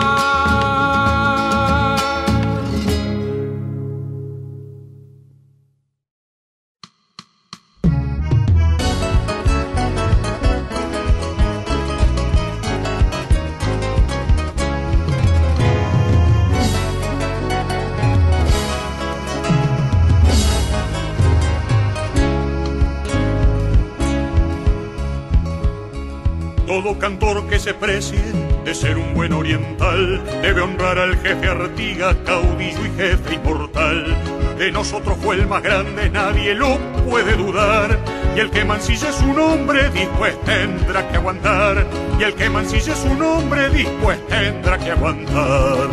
Todo 26.82 26.98
cantor 26.98 27.46
que 27.46 27.58
se 27.58 27.74
precie 27.74 28.22
de 28.64 28.74
ser 28.74 28.96
un 28.96 29.12
buen 29.12 29.34
oriental 29.34 30.24
debe 30.40 30.62
honrar 30.62 30.98
al 30.98 31.14
jefe 31.18 31.46
Artigas, 31.46 32.16
caudillo 32.24 32.86
y 32.86 32.96
jefe 32.96 33.34
inmortal. 33.34 34.16
De 34.56 34.72
nosotros 34.72 35.18
fue 35.20 35.34
el 35.36 35.46
más 35.46 35.62
grande, 35.62 36.08
nadie 36.08 36.54
lo 36.54 36.78
puede 37.06 37.36
dudar. 37.36 37.98
Y 38.34 38.40
el 38.40 38.50
que 38.50 38.64
mancille 38.64 39.12
su 39.12 39.26
nombre, 39.26 39.90
después 39.90 40.40
tendrá 40.46 41.06
que 41.06 41.18
aguantar. 41.18 41.86
Y 42.18 42.22
el 42.22 42.32
que 42.32 42.48
mancille 42.48 42.94
su 42.96 43.14
nombre, 43.14 43.68
después 43.68 44.26
tendrá 44.28 44.78
que 44.78 44.92
aguantar. 44.92 45.86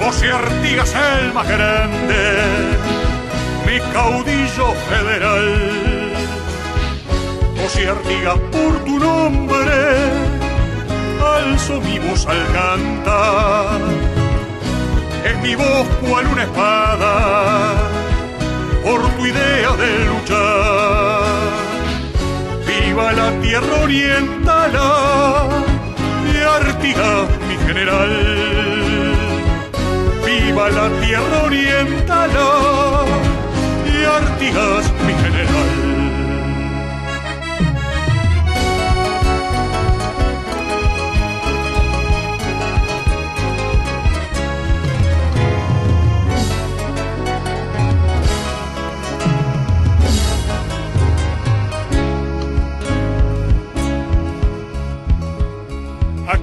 José 0.00 0.32
Artigas 0.32 0.92
el 1.22 1.32
más 1.32 1.48
grande, 1.48 2.32
mi 3.64 3.78
caudillo 3.92 4.72
federal 4.88 5.83
si 7.68 7.84
Artigas 7.84 8.38
por 8.52 8.84
tu 8.84 8.98
nombre, 8.98 9.72
alzo 11.36 11.80
mi 11.80 11.98
voz 11.98 12.26
al 12.26 12.42
cantar. 12.52 13.80
Es 15.24 15.36
mi 15.42 15.54
voz 15.54 15.86
cual 16.06 16.26
una 16.26 16.42
espada, 16.42 17.74
por 18.84 19.00
tu 19.16 19.26
idea 19.26 19.70
de 19.82 20.04
luchar. 20.10 21.22
Viva 22.66 23.12
la 23.12 23.30
tierra 23.40 23.76
oriental 23.82 24.72
y 26.32 26.36
Artigas, 26.60 27.28
mi 27.48 27.56
general. 27.66 28.12
Viva 30.26 30.68
la 30.68 30.88
tierra 31.00 31.42
oriental 31.44 32.30
y 33.86 34.04
Artigas, 34.04 34.92
mi 35.06 35.14
general. 35.24 35.53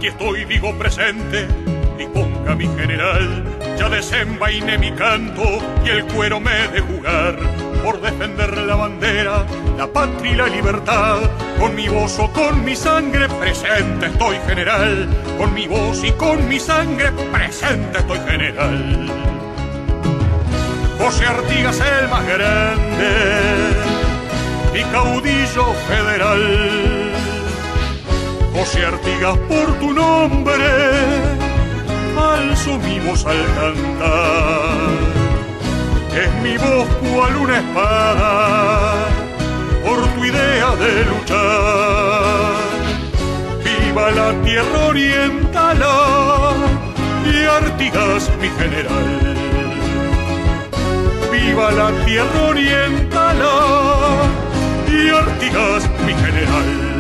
Aquí 0.02 0.08
estoy, 0.08 0.46
digo 0.46 0.76
presente, 0.80 1.48
y 2.00 2.08
ponga 2.08 2.56
mi 2.56 2.66
general. 2.76 3.46
Ya 3.78 3.88
desenvainé 3.88 4.80
mi 4.80 4.92
canto 4.94 5.44
y 5.86 5.90
el 5.90 6.06
cuero 6.06 6.40
me 6.40 6.70
de 6.70 6.80
jugar 6.82 7.38
por 7.84 8.02
defender 8.02 8.58
la 8.58 8.76
bandera, 8.78 9.46
la 9.78 9.86
patria 9.86 10.32
y 10.32 10.36
la 10.36 10.48
libertad. 10.48 11.20
Con 11.60 11.76
mi 11.76 11.88
voz 11.88 12.18
o 12.18 12.28
con 12.34 12.66
mi 12.66 12.76
sangre 12.76 13.30
presente 13.30 14.08
estoy 14.08 14.38
general. 14.48 15.08
Con 15.38 15.54
mi 15.54 15.68
voz 15.68 16.04
y 16.04 16.12
con 16.14 16.50
mi 16.50 16.60
sangre 16.60 17.12
presente 17.32 18.00
estoy 18.00 18.20
general. 18.28 19.06
José 20.98 21.26
Artigas 21.28 21.80
el 21.80 22.08
más 22.10 22.26
grande, 22.26 23.12
mi 24.74 24.82
caudillo 24.86 25.74
federal 25.88 27.01
José 28.54 28.86
Artigas 28.86 29.38
por 29.48 29.80
tu 29.80 29.94
nombre, 29.94 30.70
alzo 32.18 32.78
mi 32.80 33.00
voz 33.00 33.26
al 33.26 33.42
cantar. 33.56 34.92
Es 36.14 36.32
mi 36.44 36.58
voz 36.58 36.88
cual 37.00 37.36
una 37.38 37.60
espada 37.60 39.08
por 39.86 40.06
tu 40.14 40.26
idea 40.26 40.76
de 40.76 41.06
luchar. 41.06 42.52
Viva 43.64 44.12
la 44.12 44.34
tierra 44.44 44.80
oriental 44.88 45.82
y 47.34 47.46
Artigas 47.46 48.30
mi 48.42 48.50
general. 48.50 49.38
Viva 51.32 51.72
la 51.72 52.06
tierra 52.06 52.42
oriental 52.50 53.38
y 54.90 55.10
Artigas 55.10 55.90
mi 56.06 56.14
general. 56.14 56.91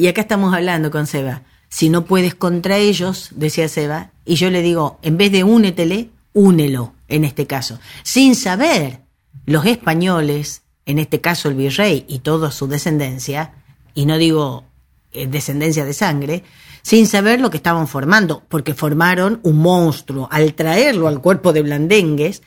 Y 0.00 0.08
acá 0.08 0.22
estamos 0.22 0.54
hablando 0.54 0.90
con 0.90 1.06
Seba. 1.06 1.42
Si 1.68 1.90
no 1.90 2.06
puedes 2.06 2.34
contra 2.34 2.78
ellos, 2.78 3.28
decía 3.32 3.68
Seba, 3.68 4.12
y 4.24 4.36
yo 4.36 4.48
le 4.48 4.62
digo, 4.62 4.98
en 5.02 5.18
vez 5.18 5.30
de 5.30 5.44
únetele, 5.44 6.08
únelo, 6.32 6.94
en 7.06 7.26
este 7.26 7.46
caso. 7.46 7.78
Sin 8.02 8.34
saber, 8.34 9.00
los 9.44 9.66
españoles, 9.66 10.62
en 10.86 10.98
este 10.98 11.20
caso 11.20 11.50
el 11.50 11.54
virrey 11.54 12.06
y 12.08 12.20
toda 12.20 12.50
su 12.50 12.66
descendencia, 12.66 13.52
y 13.92 14.06
no 14.06 14.16
digo 14.16 14.64
eh, 15.12 15.26
descendencia 15.26 15.84
de 15.84 15.92
sangre, 15.92 16.44
sin 16.80 17.06
saber 17.06 17.38
lo 17.38 17.50
que 17.50 17.58
estaban 17.58 17.86
formando, 17.86 18.42
porque 18.48 18.72
formaron 18.72 19.38
un 19.42 19.58
monstruo 19.58 20.30
al 20.32 20.54
traerlo 20.54 21.08
al 21.08 21.20
cuerpo 21.20 21.52
de 21.52 21.60
Blandengues, 21.60 22.40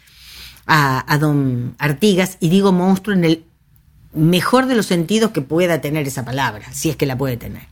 a, 0.65 1.06
a 1.08 1.19
don 1.19 1.75
Artigas, 1.78 2.38
y 2.39 2.49
digo 2.49 2.71
monstruo 2.71 3.15
en 3.15 3.25
el 3.25 3.45
mejor 4.13 4.67
de 4.67 4.76
los 4.76 4.86
sentidos 4.86 5.32
que 5.32 5.41
pueda 5.41 5.82
tener 5.82 6.08
esa 6.08 6.26
palabra, 6.26 6.71
si 6.71 6.89
es 6.89 6.95
que 6.95 7.06
la 7.06 7.17
puede 7.17 7.38
tener. 7.38 7.63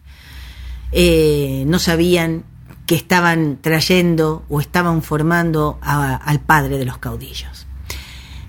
Eh, 0.92 1.64
no 1.68 1.80
sabían 1.80 2.44
que 2.86 2.96
estaban 2.96 3.60
trayendo 3.62 4.44
o 4.50 4.60
estaban 4.60 5.02
formando 5.02 5.80
al 5.82 6.42
padre 6.42 6.78
de 6.78 6.86
los 6.86 6.98
caudillos. 6.98 7.68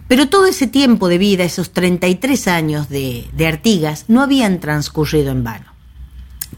Pero 0.08 0.28
todo 0.28 0.46
ese 0.46 0.66
tiempo 0.66 1.08
de 1.08 1.18
vida, 1.18 1.44
esos 1.44 1.72
33 1.72 2.48
años 2.48 2.88
de, 2.88 3.28
de 3.32 3.46
Artigas, 3.46 4.06
no 4.08 4.20
habían 4.20 4.58
transcurrido 4.58 5.30
en 5.30 5.44
vano. 5.44 5.72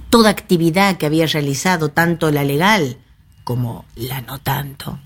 Toda 0.08 0.30
actividad 0.30 0.96
que 0.96 1.06
había 1.06 1.26
realizado, 1.26 1.90
tanto 1.90 2.30
la 2.30 2.42
legal 2.42 2.96
como 3.44 3.84
la 3.96 4.22
no 4.22 4.40
tanto, 4.40 4.98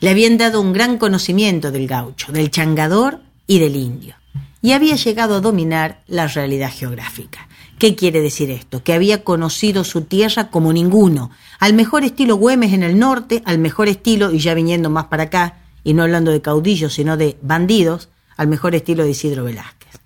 le 0.00 0.10
habían 0.10 0.36
dado 0.36 0.60
un 0.60 0.72
gran 0.72 0.98
conocimiento 0.98 1.70
del 1.70 1.86
gaucho, 1.86 2.32
del 2.32 2.50
changador 2.50 3.20
y 3.46 3.60
del 3.60 3.76
indio 3.76 4.19
y 4.62 4.72
había 4.72 4.96
llegado 4.96 5.36
a 5.36 5.40
dominar 5.40 6.02
la 6.06 6.26
realidad 6.26 6.70
geográfica. 6.72 7.48
¿Qué 7.78 7.96
quiere 7.96 8.20
decir 8.20 8.50
esto? 8.50 8.82
Que 8.84 8.92
había 8.92 9.24
conocido 9.24 9.84
su 9.84 10.02
tierra 10.02 10.50
como 10.50 10.72
ninguno, 10.72 11.30
al 11.58 11.72
mejor 11.72 12.04
estilo 12.04 12.36
Güemes 12.36 12.74
en 12.74 12.82
el 12.82 12.98
norte, 12.98 13.42
al 13.46 13.58
mejor 13.58 13.88
estilo, 13.88 14.32
y 14.32 14.38
ya 14.38 14.52
viniendo 14.52 14.90
más 14.90 15.06
para 15.06 15.24
acá, 15.24 15.60
y 15.82 15.94
no 15.94 16.02
hablando 16.02 16.30
de 16.30 16.42
caudillos, 16.42 16.92
sino 16.92 17.16
de 17.16 17.38
bandidos, 17.40 18.10
al 18.36 18.48
mejor 18.48 18.74
estilo 18.74 19.04
de 19.04 19.10
Isidro 19.10 19.44
Velázquez. 19.44 19.98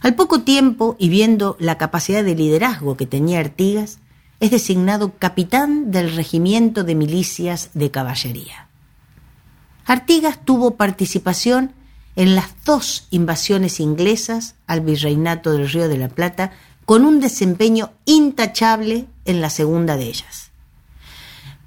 Al 0.00 0.16
poco 0.16 0.40
tiempo, 0.40 0.96
y 0.98 1.10
viendo 1.10 1.56
la 1.60 1.78
capacidad 1.78 2.24
de 2.24 2.34
liderazgo 2.34 2.96
que 2.96 3.06
tenía 3.06 3.38
Artigas, 3.38 4.00
es 4.40 4.50
designado 4.50 5.12
capitán 5.18 5.92
del 5.92 6.16
regimiento 6.16 6.82
de 6.82 6.94
milicias 6.94 7.70
de 7.74 7.90
caballería. 7.90 8.66
Artigas 9.84 10.44
tuvo 10.44 10.76
participación 10.76 11.72
en 12.20 12.36
las 12.36 12.50
dos 12.66 13.06
invasiones 13.10 13.80
inglesas 13.80 14.54
al 14.66 14.82
virreinato 14.82 15.52
del 15.52 15.70
Río 15.70 15.88
de 15.88 15.96
la 15.96 16.10
Plata, 16.10 16.52
con 16.84 17.06
un 17.06 17.18
desempeño 17.18 17.92
intachable 18.04 19.06
en 19.24 19.40
la 19.40 19.48
segunda 19.48 19.96
de 19.96 20.04
ellas. 20.04 20.50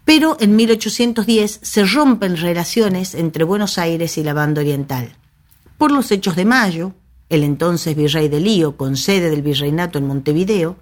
Pero 0.06 0.38
en 0.40 0.56
1810 0.56 1.60
se 1.64 1.86
rompen 1.86 2.38
relaciones 2.38 3.16
entre 3.16 3.46
Buenos 3.46 3.80
Aires 3.80 4.16
y 4.20 4.24
la 4.24 4.36
banda 4.36 4.62
oriental. 4.62 5.16
Por 5.80 5.92
los 5.92 6.12
hechos 6.12 6.36
de 6.36 6.46
mayo, 6.46 6.94
el 7.30 7.44
entonces 7.44 7.96
virrey 7.96 8.30
de 8.30 8.40
Lío, 8.40 8.78
con 8.78 8.96
sede 8.96 9.32
del 9.32 9.42
virreinato 9.42 9.98
en 9.98 10.06
Montevideo, 10.06 10.76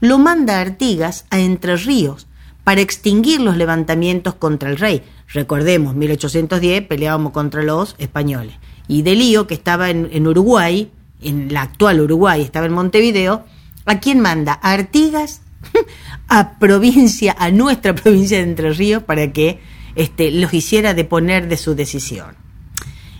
lo 0.00 0.18
manda 0.18 0.58
a 0.58 0.60
Artigas 0.60 1.24
a 1.30 1.38
Entre 1.38 1.74
Ríos 1.76 2.26
para 2.64 2.82
extinguir 2.82 3.40
los 3.40 3.56
levantamientos 3.56 4.34
contra 4.34 4.68
el 4.68 4.76
rey. 4.76 5.02
Recordemos, 5.28 5.94
1810 5.94 6.86
peleábamos 6.86 7.32
contra 7.32 7.62
los 7.62 7.94
españoles 7.96 8.56
y 8.88 9.02
de 9.02 9.14
Lío, 9.14 9.46
que 9.46 9.54
estaba 9.54 9.90
en, 9.90 10.26
Uruguay, 10.26 10.90
en 11.20 11.52
la 11.52 11.62
actual 11.62 12.00
Uruguay, 12.00 12.42
estaba 12.42 12.66
en 12.66 12.72
Montevideo, 12.72 13.44
¿a 13.84 13.98
quién 13.98 14.20
manda? 14.20 14.58
A 14.62 14.72
Artigas, 14.72 15.42
a 16.28 16.58
provincia, 16.58 17.34
a 17.38 17.50
nuestra 17.50 17.94
provincia 18.02 18.38
de 18.38 18.44
Entre 18.44 18.72
Ríos, 18.72 19.02
para 19.02 19.32
que 19.32 19.60
este, 19.94 20.30
los 20.30 20.52
hiciera 20.54 20.94
deponer 20.94 21.48
de 21.48 21.56
su 21.56 21.74
decisión. 21.74 22.36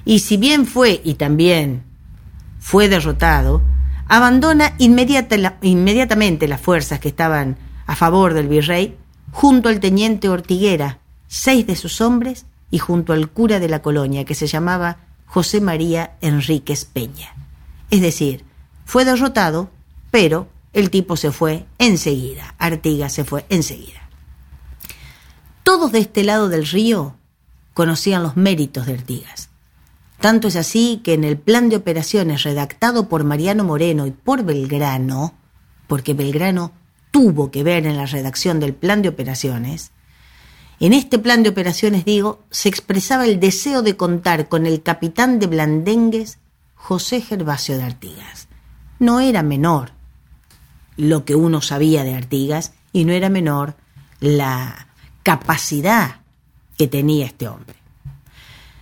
Y 0.04 0.20
si 0.20 0.36
bien 0.36 0.66
fue 0.66 1.00
y 1.02 1.14
también 1.14 1.82
fue 2.60 2.88
derrotado, 2.88 3.62
abandona 4.08 4.74
inmediatamente 4.78 6.46
las 6.46 6.60
fuerzas 6.60 7.00
que 7.00 7.08
estaban 7.08 7.56
a 7.86 7.96
favor 7.96 8.34
del 8.34 8.48
virrey 8.48 8.96
junto 9.32 9.68
al 9.68 9.80
teniente 9.80 10.28
Ortiguera, 10.28 11.00
seis 11.26 11.66
de 11.66 11.76
sus 11.76 12.00
hombres 12.00 12.46
y 12.70 12.78
junto 12.78 13.12
al 13.12 13.28
cura 13.28 13.58
de 13.58 13.68
la 13.68 13.82
colonia 13.82 14.24
que 14.24 14.34
se 14.34 14.46
llamaba 14.46 14.98
José 15.26 15.60
María 15.60 16.16
Enríquez 16.20 16.84
Peña. 16.84 17.34
Es 17.90 18.00
decir, 18.00 18.44
fue 18.84 19.04
derrotado, 19.04 19.70
pero 20.10 20.48
el 20.72 20.90
tipo 20.90 21.16
se 21.16 21.32
fue 21.32 21.66
enseguida, 21.78 22.54
Artigas 22.58 23.12
se 23.12 23.24
fue 23.24 23.44
enseguida. 23.48 24.08
Todos 25.62 25.92
de 25.92 25.98
este 25.98 26.24
lado 26.24 26.48
del 26.48 26.66
río 26.66 27.16
conocían 27.74 28.22
los 28.22 28.36
méritos 28.36 28.86
de 28.86 28.94
Artigas. 28.94 29.50
Tanto 30.20 30.48
es 30.48 30.56
así 30.56 31.00
que 31.04 31.12
en 31.12 31.24
el 31.24 31.36
plan 31.36 31.68
de 31.68 31.76
operaciones 31.76 32.42
redactado 32.42 33.08
por 33.08 33.24
Mariano 33.24 33.64
Moreno 33.64 34.06
y 34.06 34.12
por 34.12 34.44
Belgrano, 34.44 35.34
porque 35.86 36.14
Belgrano 36.14 36.72
tuvo 37.10 37.50
que 37.50 37.62
ver 37.62 37.86
en 37.86 37.96
la 37.96 38.06
redacción 38.06 38.60
del 38.60 38.74
plan 38.74 39.02
de 39.02 39.08
operaciones, 39.08 39.92
en 40.78 40.92
este 40.92 41.18
plan 41.18 41.42
de 41.42 41.48
operaciones, 41.48 42.04
digo, 42.04 42.40
se 42.50 42.68
expresaba 42.68 43.24
el 43.24 43.40
deseo 43.40 43.82
de 43.82 43.96
contar 43.96 44.48
con 44.48 44.66
el 44.66 44.82
capitán 44.82 45.38
de 45.38 45.46
Blandengues, 45.46 46.38
José 46.74 47.20
Gervasio 47.20 47.78
de 47.78 47.84
Artigas. 47.84 48.48
No 48.98 49.20
era 49.20 49.42
menor 49.42 49.92
lo 50.96 51.24
que 51.24 51.34
uno 51.34 51.62
sabía 51.62 52.04
de 52.04 52.14
Artigas 52.14 52.72
y 52.92 53.04
no 53.04 53.12
era 53.12 53.28
menor 53.28 53.74
la 54.20 54.88
capacidad 55.22 56.20
que 56.76 56.86
tenía 56.88 57.26
este 57.26 57.48
hombre. 57.48 57.76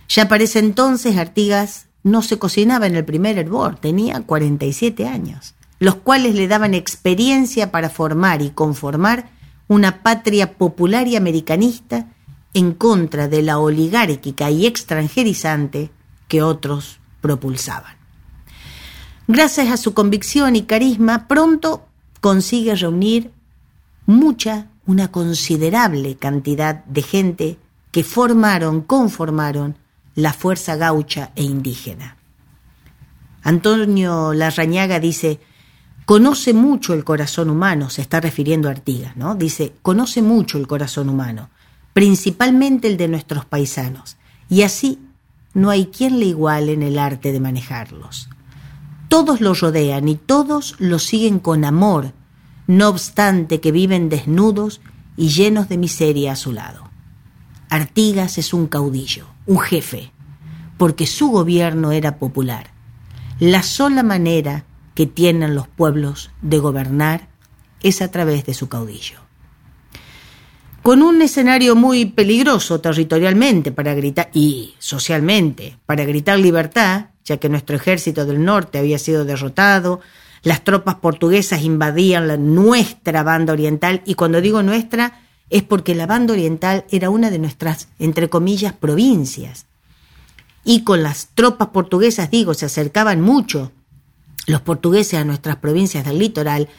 Ya 0.09 0.27
para 0.27 0.43
ese 0.43 0.59
entonces 0.59 1.17
Artigas 1.17 1.87
no 2.03 2.21
se 2.21 2.37
cocinaba 2.37 2.87
en 2.87 2.95
el 2.95 3.05
primer 3.05 3.37
hervor, 3.37 3.77
tenía 3.77 4.21
47 4.21 5.07
años, 5.07 5.55
los 5.79 5.95
cuales 5.95 6.35
le 6.35 6.47
daban 6.47 6.73
experiencia 6.73 7.71
para 7.71 7.89
formar 7.89 8.41
y 8.41 8.51
conformar 8.51 9.29
una 9.67 10.03
patria 10.03 10.57
popular 10.57 11.07
y 11.07 11.15
americanista 11.15 12.07
en 12.53 12.73
contra 12.73 13.27
de 13.27 13.41
la 13.41 13.59
oligárquica 13.59 14.49
y 14.49 14.65
extranjerizante 14.65 15.91
que 16.27 16.41
otros 16.41 16.99
propulsaban. 17.21 17.95
Gracias 19.27 19.69
a 19.69 19.77
su 19.77 19.93
convicción 19.93 20.55
y 20.55 20.63
carisma, 20.63 21.27
pronto 21.27 21.87
consigue 22.21 22.75
reunir 22.75 23.31
mucha, 24.05 24.67
una 24.85 25.11
considerable 25.11 26.15
cantidad 26.15 26.85
de 26.85 27.01
gente 27.01 27.57
que 27.91 28.03
formaron, 28.03 28.81
conformaron 28.81 29.77
la 30.13 30.31
fuerza 30.31 30.75
gaucha 30.75 31.31
e 31.35 31.43
indígena. 31.43 32.17
Antonio 33.41 34.33
Larrañaga 34.33 34.99
dice, 34.99 35.39
conoce 36.05 36.53
mucho 36.53 36.93
el 36.93 37.03
corazón 37.03 37.49
humano, 37.49 37.89
se 37.89 38.01
está 38.01 38.21
refiriendo 38.21 38.67
a 38.67 38.71
Artigas, 38.71 39.17
¿no? 39.17 39.35
Dice, 39.35 39.73
conoce 39.81 40.21
mucho 40.21 40.57
el 40.57 40.67
corazón 40.67 41.09
humano, 41.09 41.49
principalmente 41.93 42.87
el 42.87 42.97
de 42.97 43.07
nuestros 43.07 43.45
paisanos, 43.45 44.17
y 44.47 44.61
así 44.61 44.99
no 45.53 45.69
hay 45.69 45.87
quien 45.87 46.19
le 46.19 46.27
iguale 46.27 46.73
en 46.73 46.83
el 46.83 46.99
arte 46.99 47.31
de 47.31 47.39
manejarlos. 47.39 48.29
Todos 49.09 49.41
los 49.41 49.61
rodean 49.61 50.07
y 50.07 50.15
todos 50.15 50.75
los 50.79 51.03
siguen 51.03 51.39
con 51.39 51.65
amor, 51.65 52.13
no 52.67 52.89
obstante 52.89 53.59
que 53.59 53.71
viven 53.71 54.09
desnudos 54.09 54.81
y 55.17 55.29
llenos 55.29 55.69
de 55.69 55.77
miseria 55.77 56.33
a 56.33 56.35
su 56.35 56.51
lado. 56.51 56.89
Artigas 57.69 58.37
es 58.37 58.53
un 58.53 58.67
caudillo, 58.67 59.27
un 59.45 59.59
jefe, 59.59 60.11
porque 60.77 61.07
su 61.07 61.29
gobierno 61.29 61.91
era 61.91 62.17
popular. 62.17 62.71
La 63.39 63.63
sola 63.63 64.03
manera 64.03 64.65
que 64.95 65.05
tienen 65.05 65.53
los 65.53 65.67
pueblos 65.67 66.31
de 66.41 66.57
gobernar 66.57 67.27
es 67.83 68.01
a 68.01 68.09
través 68.09 68.45
de 68.45 68.55
su 68.55 68.67
caudillo. 68.67 69.19
Con 70.81 71.01
un 71.01 71.21
escenario 71.21 71.75
muy 71.75 72.05
peligroso 72.05 72.79
territorialmente 72.79 73.71
para 73.71 73.93
gritar 73.93 74.29
y 74.33 74.75
socialmente 74.79 75.77
para 75.85 76.05
gritar 76.05 76.39
libertad, 76.39 77.07
ya 77.23 77.37
que 77.37 77.49
nuestro 77.49 77.75
ejército 77.75 78.25
del 78.25 78.43
norte 78.43 78.77
había 78.79 78.99
sido 78.99 79.25
derrotado, 79.25 79.99
las 80.43 80.63
tropas 80.63 80.95
portuguesas 80.95 81.63
invadían 81.63 82.27
la 82.27 82.37
nuestra 82.37 83.23
banda 83.23 83.53
oriental 83.53 84.01
y 84.05 84.13
cuando 84.13 84.41
digo 84.41 84.61
nuestra 84.61 85.21
es 85.49 85.63
porque 85.63 85.95
la 85.95 86.05
banda 86.05 86.33
oriental 86.33 86.85
era 86.91 87.09
una 87.09 87.31
de 87.31 87.39
nuestras, 87.39 87.87
entre 87.99 88.29
comillas, 88.29 88.73
provincias. 88.73 89.65
Y 90.63 90.83
con 90.83 91.03
las 91.03 91.29
tropas 91.33 91.69
portuguesas, 91.69 92.31
digo, 92.31 92.53
se 92.53 92.65
acercaban 92.65 93.21
mucho 93.21 93.71
los 94.47 94.61
portugueses 94.61 95.19
a 95.19 95.25
nuestras 95.25 95.57
provincias 95.57 96.05
del 96.05 96.19
litoral, 96.19 96.69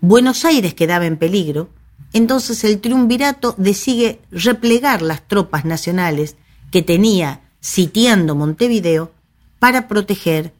Buenos 0.00 0.44
Aires 0.44 0.74
quedaba 0.74 1.06
en 1.06 1.16
peligro, 1.16 1.70
entonces 2.12 2.62
el 2.64 2.80
triunvirato 2.80 3.54
decide 3.58 4.20
replegar 4.30 5.02
las 5.02 5.26
tropas 5.26 5.64
nacionales 5.64 6.36
que 6.70 6.82
tenía 6.82 7.42
sitiando 7.60 8.34
Montevideo 8.34 9.12
para 9.58 9.88
proteger 9.88 10.52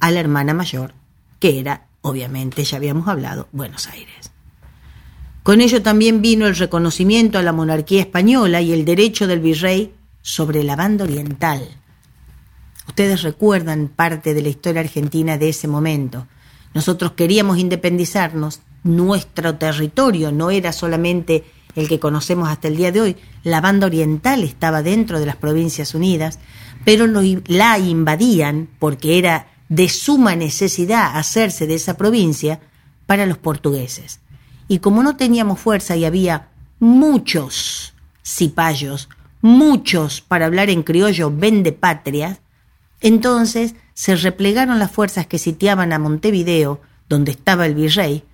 a 0.00 0.10
la 0.10 0.20
hermana 0.20 0.54
mayor, 0.54 0.94
que 1.38 1.60
era, 1.60 1.86
obviamente, 2.00 2.64
ya 2.64 2.78
habíamos 2.78 3.06
hablado, 3.06 3.48
Buenos 3.52 3.86
Aires. 3.86 4.32
Con 5.42 5.60
ello 5.60 5.82
también 5.82 6.22
vino 6.22 6.46
el 6.46 6.56
reconocimiento 6.56 7.38
a 7.38 7.42
la 7.42 7.52
monarquía 7.52 8.00
española 8.00 8.60
y 8.60 8.72
el 8.72 8.84
derecho 8.84 9.26
del 9.26 9.40
virrey 9.40 9.92
sobre 10.20 10.62
la 10.62 10.76
banda 10.76 11.04
oriental. 11.04 11.68
Ustedes 12.92 13.22
recuerdan 13.22 13.88
parte 13.88 14.34
de 14.34 14.42
la 14.42 14.50
historia 14.50 14.82
argentina 14.82 15.38
de 15.38 15.48
ese 15.48 15.66
momento. 15.66 16.26
Nosotros 16.74 17.12
queríamos 17.12 17.56
independizarnos, 17.56 18.60
nuestro 18.84 19.54
territorio 19.54 20.30
no 20.30 20.50
era 20.50 20.74
solamente 20.74 21.42
el 21.74 21.88
que 21.88 21.98
conocemos 21.98 22.50
hasta 22.50 22.68
el 22.68 22.76
día 22.76 22.92
de 22.92 23.00
hoy, 23.00 23.16
la 23.44 23.62
banda 23.62 23.86
oriental 23.86 24.42
estaba 24.42 24.82
dentro 24.82 25.20
de 25.20 25.24
las 25.24 25.36
Provincias 25.36 25.94
Unidas, 25.94 26.38
pero 26.84 27.06
la 27.46 27.78
invadían 27.78 28.68
porque 28.78 29.16
era 29.16 29.46
de 29.70 29.88
suma 29.88 30.36
necesidad 30.36 31.16
hacerse 31.16 31.66
de 31.66 31.76
esa 31.76 31.96
provincia 31.96 32.60
para 33.06 33.24
los 33.24 33.38
portugueses. 33.38 34.20
Y 34.68 34.80
como 34.80 35.02
no 35.02 35.16
teníamos 35.16 35.60
fuerza 35.60 35.96
y 35.96 36.04
había 36.04 36.50
muchos 36.78 37.94
cipayos, 38.22 39.08
muchos, 39.40 40.20
para 40.20 40.44
hablar 40.44 40.68
en 40.68 40.82
criollo, 40.82 41.32
vende 41.34 41.72
patrias, 41.72 42.42
entonces 43.02 43.74
se 43.94 44.16
replegaron 44.16 44.78
las 44.78 44.90
fuerzas 44.90 45.26
que 45.26 45.38
sitiaban 45.38 45.92
a 45.92 45.98
Montevideo, 45.98 46.80
donde 47.08 47.32
estaba 47.32 47.66
el 47.66 47.74
virrey, 47.74 48.24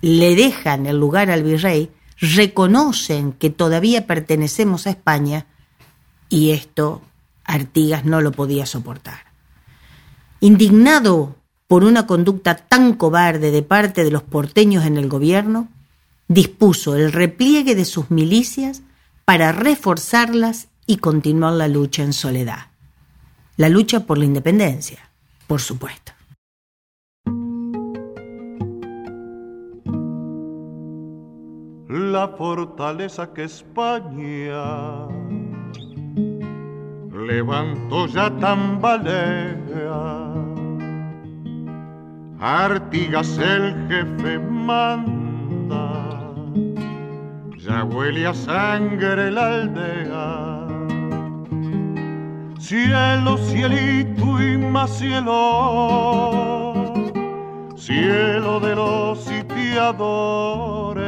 le 0.00 0.34
dejan 0.34 0.86
el 0.86 0.98
lugar 0.98 1.30
al 1.30 1.42
virrey, 1.42 1.90
reconocen 2.18 3.32
que 3.32 3.50
todavía 3.50 4.06
pertenecemos 4.06 4.86
a 4.86 4.90
España 4.90 5.46
y 6.28 6.50
esto 6.50 7.02
Artigas 7.44 8.04
no 8.04 8.20
lo 8.20 8.32
podía 8.32 8.66
soportar. 8.66 9.20
Indignado 10.40 11.36
por 11.66 11.84
una 11.84 12.06
conducta 12.06 12.56
tan 12.56 12.94
cobarde 12.94 13.50
de 13.50 13.62
parte 13.62 14.04
de 14.04 14.10
los 14.10 14.22
porteños 14.22 14.84
en 14.84 14.96
el 14.96 15.08
gobierno, 15.08 15.68
dispuso 16.28 16.96
el 16.96 17.12
repliegue 17.12 17.74
de 17.74 17.84
sus 17.84 18.10
milicias 18.10 18.82
para 19.24 19.52
reforzarlas 19.52 20.68
y 20.86 20.96
continuar 20.96 21.52
la 21.52 21.68
lucha 21.68 22.02
en 22.02 22.12
soledad. 22.12 22.69
La 23.60 23.68
lucha 23.68 24.00
por 24.00 24.16
la 24.16 24.24
independencia, 24.24 24.98
por 25.46 25.60
supuesto. 25.60 26.12
La 31.90 32.28
fortaleza 32.38 33.34
que 33.34 33.44
España 33.44 35.06
levantó 37.12 38.06
ya 38.06 38.34
tambalea. 38.38 39.12
Artigas 42.40 43.36
el 43.36 43.74
jefe 43.88 44.38
manda, 44.38 45.92
ya 47.58 47.84
huele 47.84 48.26
a 48.26 48.32
sangre 48.32 49.30
la 49.30 49.46
aldea. 49.48 50.49
Cielo, 52.70 53.36
cielito 53.36 54.40
y 54.40 54.56
más 54.56 54.96
cielo, 54.96 56.72
cielo 57.74 58.60
de 58.60 58.76
los 58.76 59.24
sitiadores, 59.24 61.02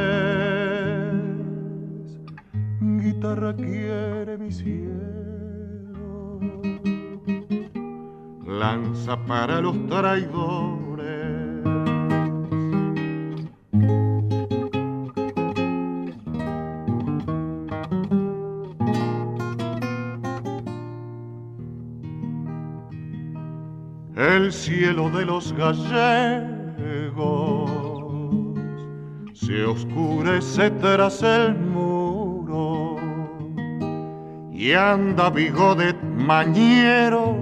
guitarra 2.81 3.55
quiere 3.55 4.37
mi 4.37 4.51
cielo 4.51 4.93
lanza 8.45 9.15
para 9.25 9.61
los 9.61 9.87
traidores. 9.87 10.82
El 24.43 24.51
cielo 24.51 25.09
de 25.09 25.25
los 25.25 25.53
gallegos 25.53 26.51
se 29.31 29.63
oscurece 29.63 30.69
tras 30.69 31.23
el 31.23 31.55
muro 31.55 32.97
y 34.51 34.73
anda 34.73 35.29
de 35.75 35.93
mañero 36.17 37.37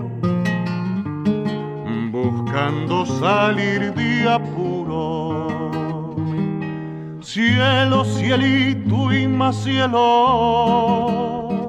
buscando 2.12 3.08
salir 3.08 3.92
de 3.96 4.30
apuro. 4.30 5.48
Cielo, 7.24 8.06
cielito 8.06 9.12
y 9.12 9.28
más 9.28 9.64
cielo, 9.64 11.68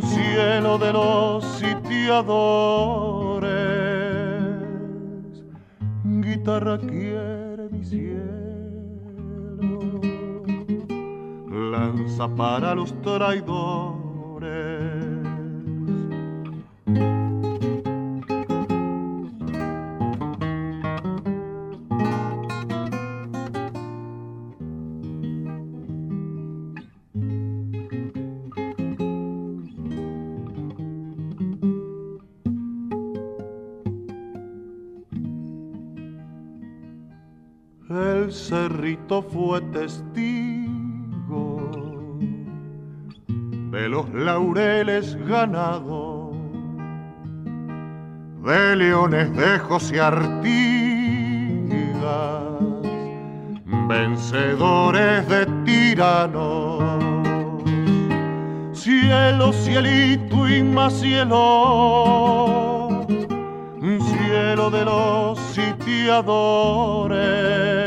cielo 0.00 0.78
de 0.78 0.92
los 0.94 1.44
sitiadores. 1.58 3.19
Guitarra 6.40 6.78
quiere 6.78 7.68
mi 7.70 7.84
cielo, 7.84 8.16
lanza 11.70 12.26
para 12.34 12.74
los 12.74 12.94
traidores 13.02 13.60
cerrito 38.30 39.20
fue 39.20 39.60
testigo 39.72 40.68
de 43.72 43.88
los 43.88 44.08
laureles 44.14 45.16
ganados. 45.26 46.20
de 48.42 48.76
leones 48.76 49.34
de 49.36 49.58
José 49.58 50.00
Artigas, 50.00 50.48
vencedores 53.88 55.28
de 55.28 55.46
tiranos. 55.64 56.82
Cielo, 58.72 59.52
cielito 59.52 60.48
y 60.48 60.62
más 60.62 61.00
cielo, 61.00 63.04
cielo 63.80 64.70
de 64.70 64.84
los 64.84 65.36
sitiadores, 65.38 67.79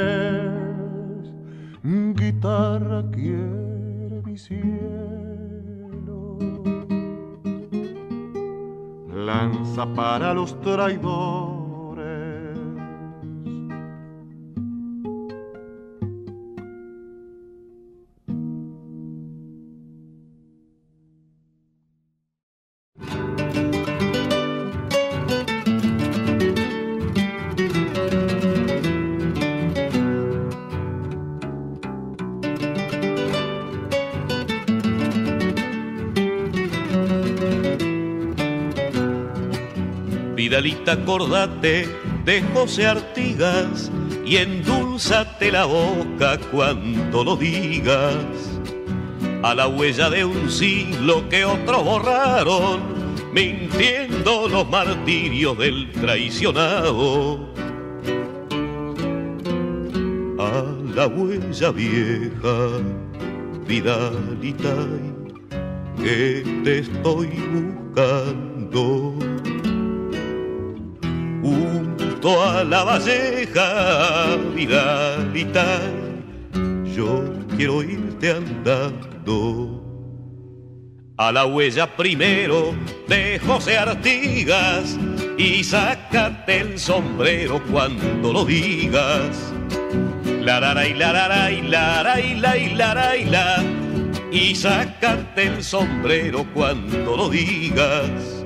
guitarra 2.53 3.03
quiere 3.11 4.21
mi 4.25 4.37
lanza 9.25 9.85
para 9.95 10.33
los 10.33 10.59
traidores. 10.61 11.52
Acordate 40.91 41.87
de 42.25 42.41
José 42.53 42.85
Artigas 42.85 43.89
y 44.25 44.37
endulzate 44.37 45.51
la 45.51 45.65
boca 45.65 46.37
cuando 46.51 47.23
lo 47.23 47.35
digas. 47.37 48.15
A 49.43 49.55
la 49.55 49.67
huella 49.67 50.09
de 50.09 50.25
un 50.25 50.49
siglo 50.49 51.27
que 51.29 51.45
otros 51.45 51.83
borraron, 51.83 52.81
mintiendo 53.33 54.47
los 54.47 54.69
martirios 54.69 55.57
del 55.57 55.91
traicionado. 55.93 57.53
A 60.39 60.63
la 60.95 61.07
huella 61.07 61.71
vieja, 61.71 62.67
Vidalita, 63.67 64.75
que 65.97 66.43
te 66.63 66.79
estoy 66.79 67.29
buscando 67.53 69.32
junto 71.43 72.41
a 72.41 72.63
la 72.63 72.83
valleja, 72.83 74.37
Vidalita, 74.55 75.79
yo 76.95 77.23
quiero 77.55 77.83
irte 77.83 78.31
andando. 78.31 79.81
A 81.17 81.31
la 81.31 81.45
huella 81.45 81.95
primero 81.95 82.73
de 83.07 83.39
José 83.45 83.77
Artigas 83.77 84.97
y 85.37 85.63
sácate 85.63 86.61
el 86.61 86.79
sombrero 86.79 87.61
cuando 87.71 88.33
lo 88.33 88.45
digas. 88.45 89.53
La 90.41 90.57
y 90.87 90.93
la 90.93 91.51
y 91.51 91.61
la 91.61 92.19
y 92.19 92.35
la 92.35 92.57
y 92.57 92.73
la 92.73 93.15
y 93.15 93.25
la 93.25 93.63
y 94.31 94.55
sácate 94.55 95.43
el 95.43 95.63
sombrero 95.63 96.45
cuando 96.53 97.15
lo 97.15 97.29
digas. 97.29 98.42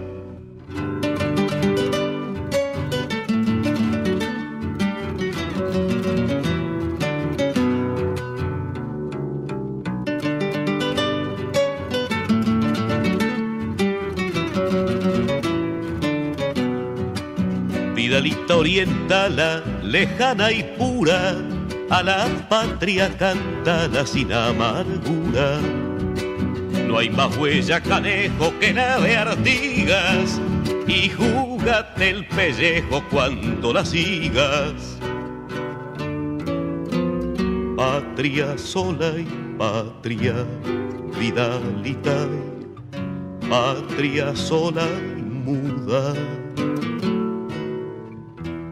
Vidalita 18.18 18.58
orientala, 18.58 19.64
lejana 19.84 20.52
y 20.52 20.64
pura, 20.76 21.36
a 21.92 22.02
la 22.02 22.26
patria 22.50 23.16
cantala 23.16 24.08
sin 24.08 24.34
amargura. 24.34 25.60
No 26.88 26.98
hay 26.98 27.12
más 27.12 27.38
huella 27.38 27.80
canejo 27.80 28.52
que 28.60 28.74
la 28.74 29.00
de 29.02 29.18
Artigas, 29.18 30.42
y 30.88 31.10
júgate 31.10 32.10
el 32.10 32.28
pellejo 32.30 33.04
cuando 33.12 33.72
la 33.72 33.86
sigas. 33.86 34.98
Patria 37.76 38.58
sola 38.58 39.12
y 39.16 39.28
patria, 39.60 40.44
Vidalita, 41.20 42.28
patria 43.48 44.36
sola 44.36 44.88
y 45.16 45.22
muda 45.22 46.16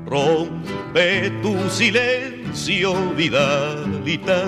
Rompe 0.06 1.32
tu 1.42 1.68
silencio, 1.68 2.94
Vidalita, 3.16 4.46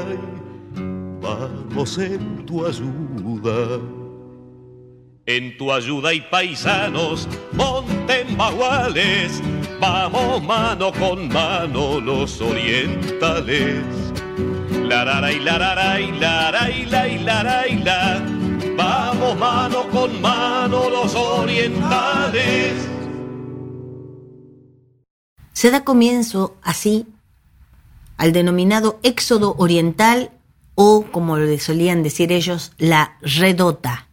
vamos 1.20 1.98
en 1.98 2.46
tu 2.46 2.64
ayuda. 2.64 3.80
En 5.26 5.58
tu 5.58 5.72
ayuda 5.74 6.14
y 6.14 6.22
paisanos, 6.22 7.28
monten 7.54 8.38
baguales, 8.38 9.42
vamos 9.82 10.44
mano 10.44 10.92
con 10.94 11.28
mano 11.28 12.00
los 12.00 12.40
orientales. 12.40 13.84
La 14.88 15.04
la 15.04 15.32
y 15.32 15.40
la 15.40 15.58
la 15.58 16.00
y 16.00 16.12
la 16.12 16.52
la 16.52 16.70
y 16.70 16.86
la 16.86 17.08
y 17.08 17.18
la 17.18 17.68
y 17.68 17.76
la, 17.84 18.22
vamos 18.78 19.38
mano 19.38 19.88
con 19.90 20.22
mano 20.22 20.90
los 20.90 21.14
orientales. 21.16 22.97
Se 25.58 25.72
da 25.72 25.84
comienzo 25.84 26.56
así 26.62 27.08
al 28.16 28.32
denominado 28.32 29.00
éxodo 29.02 29.56
oriental 29.58 30.30
o, 30.76 31.08
como 31.12 31.36
le 31.38 31.58
solían 31.58 32.04
decir 32.04 32.32
ellos, 32.32 32.74
la 32.78 33.18
redota, 33.24 34.08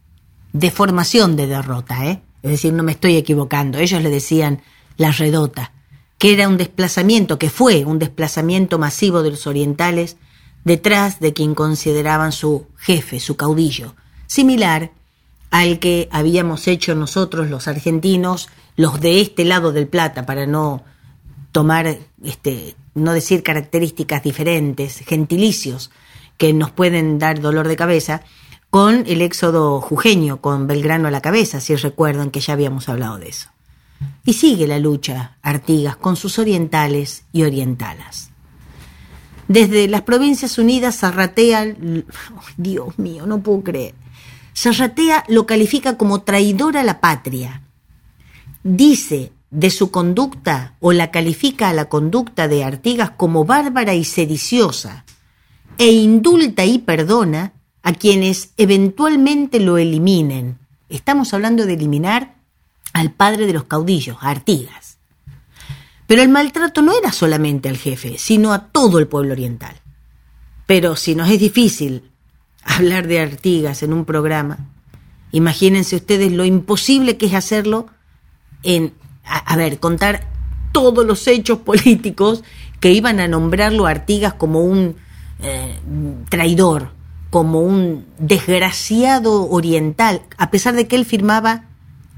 deformación 0.53 1.35
de 1.35 1.45
derrota, 1.45 2.03
¿eh? 2.07 2.23
es 2.41 2.49
decir, 2.49 2.73
no 2.73 2.81
me 2.81 2.93
estoy 2.93 3.15
equivocando, 3.15 3.77
ellos 3.77 4.01
le 4.01 4.09
decían 4.09 4.63
la 4.97 5.11
redota, 5.11 5.71
que 6.17 6.33
era 6.33 6.47
un 6.47 6.57
desplazamiento, 6.57 7.37
que 7.37 7.51
fue 7.51 7.85
un 7.85 7.99
desplazamiento 7.99 8.79
masivo 8.79 9.21
de 9.21 9.29
los 9.29 9.45
orientales 9.45 10.17
detrás 10.63 11.19
de 11.19 11.33
quien 11.33 11.53
consideraban 11.53 12.31
su 12.31 12.65
jefe, 12.75 13.19
su 13.19 13.35
caudillo, 13.37 13.93
similar 14.25 14.93
al 15.51 15.77
que 15.77 16.09
habíamos 16.11 16.67
hecho 16.67 16.95
nosotros 16.95 17.51
los 17.51 17.67
argentinos, 17.67 18.49
los 18.77 18.99
de 18.99 19.21
este 19.21 19.45
lado 19.45 19.73
del 19.73 19.87
Plata, 19.87 20.25
para 20.25 20.47
no 20.47 20.83
tomar, 21.55 21.99
este, 22.21 22.75
no 22.95 23.13
decir 23.13 23.41
características 23.41 24.21
diferentes, 24.21 24.99
gentilicios 24.99 25.89
que 26.35 26.51
nos 26.51 26.71
pueden 26.71 27.17
dar 27.17 27.39
dolor 27.39 27.69
de 27.69 27.77
cabeza, 27.77 28.23
con 28.69 29.05
el 29.07 29.21
éxodo 29.21 29.79
jujeño, 29.79 30.41
con 30.41 30.67
Belgrano 30.67 31.07
a 31.07 31.11
la 31.11 31.21
cabeza, 31.21 31.61
si 31.61 31.73
recuerdan 31.77 32.29
que 32.29 32.41
ya 32.41 32.51
habíamos 32.51 32.89
hablado 32.89 33.19
de 33.19 33.29
eso. 33.29 33.47
Y 34.25 34.33
sigue 34.33 34.67
la 34.67 34.79
lucha 34.79 35.37
Artigas 35.41 35.95
con 35.95 36.17
sus 36.17 36.39
orientales 36.39 37.23
y 37.31 37.43
orientalas. 37.43 38.31
Desde 39.47 39.87
las 39.87 40.01
Provincias 40.01 40.57
Unidas, 40.57 40.99
Zarratea, 40.99 41.73
Dios 42.57 42.99
mío, 42.99 43.25
no 43.25 43.41
puedo 43.41 43.63
creer, 43.63 43.95
Zarratea 44.53 45.23
lo 45.29 45.45
califica 45.45 45.95
como 45.95 46.23
traidor 46.23 46.75
a 46.75 46.83
la 46.83 46.99
patria. 46.99 47.61
Dice 48.61 49.31
de 49.55 49.69
su 49.69 49.89
conducta 49.89 50.75
o 50.81 50.91
la 50.91 51.11
califica 51.11 51.69
a 51.69 51.73
la 51.73 51.85
conducta 51.85 52.49
de 52.49 52.65
Artigas 52.65 53.11
como 53.11 53.45
bárbara 53.45 53.93
y 53.93 54.03
sediciosa, 54.03 55.05
e 55.77 55.91
indulta 55.91 56.65
y 56.65 56.79
perdona 56.79 57.53
a 57.81 57.93
quienes 57.93 58.51
eventualmente 58.57 59.61
lo 59.61 59.77
eliminen. 59.77 60.59
Estamos 60.89 61.33
hablando 61.33 61.65
de 61.65 61.73
eliminar 61.73 62.35
al 62.91 63.11
padre 63.11 63.47
de 63.47 63.53
los 63.53 63.63
caudillos, 63.63 64.17
Artigas. 64.19 64.97
Pero 66.05 66.21
el 66.21 66.29
maltrato 66.29 66.81
no 66.81 66.91
era 66.91 67.13
solamente 67.13 67.69
al 67.69 67.77
jefe, 67.77 68.17
sino 68.17 68.51
a 68.51 68.67
todo 68.67 68.99
el 68.99 69.07
pueblo 69.07 69.31
oriental. 69.31 69.75
Pero 70.65 70.97
si 70.97 71.15
nos 71.15 71.29
es 71.29 71.39
difícil 71.39 72.11
hablar 72.63 73.07
de 73.07 73.21
Artigas 73.21 73.83
en 73.83 73.93
un 73.93 74.03
programa, 74.03 74.69
imagínense 75.31 75.95
ustedes 75.95 76.31
lo 76.33 76.43
imposible 76.43 77.17
que 77.17 77.27
es 77.27 77.33
hacerlo 77.33 77.87
en 78.63 78.93
a, 79.25 79.55
ver, 79.55 79.79
contar 79.79 80.27
todos 80.71 81.05
los 81.05 81.27
hechos 81.27 81.59
políticos 81.59 82.43
que 82.79 82.91
iban 82.91 83.19
a 83.19 83.27
nombrarlo 83.27 83.87
a 83.87 83.91
Artigas 83.91 84.33
como 84.33 84.61
un 84.61 84.95
eh, 85.39 85.79
traidor, 86.29 86.91
como 87.29 87.61
un 87.61 88.05
desgraciado 88.19 89.49
oriental, 89.49 90.21
a 90.37 90.51
pesar 90.51 90.75
de 90.75 90.87
que 90.87 90.95
él 90.95 91.05
firmaba 91.05 91.65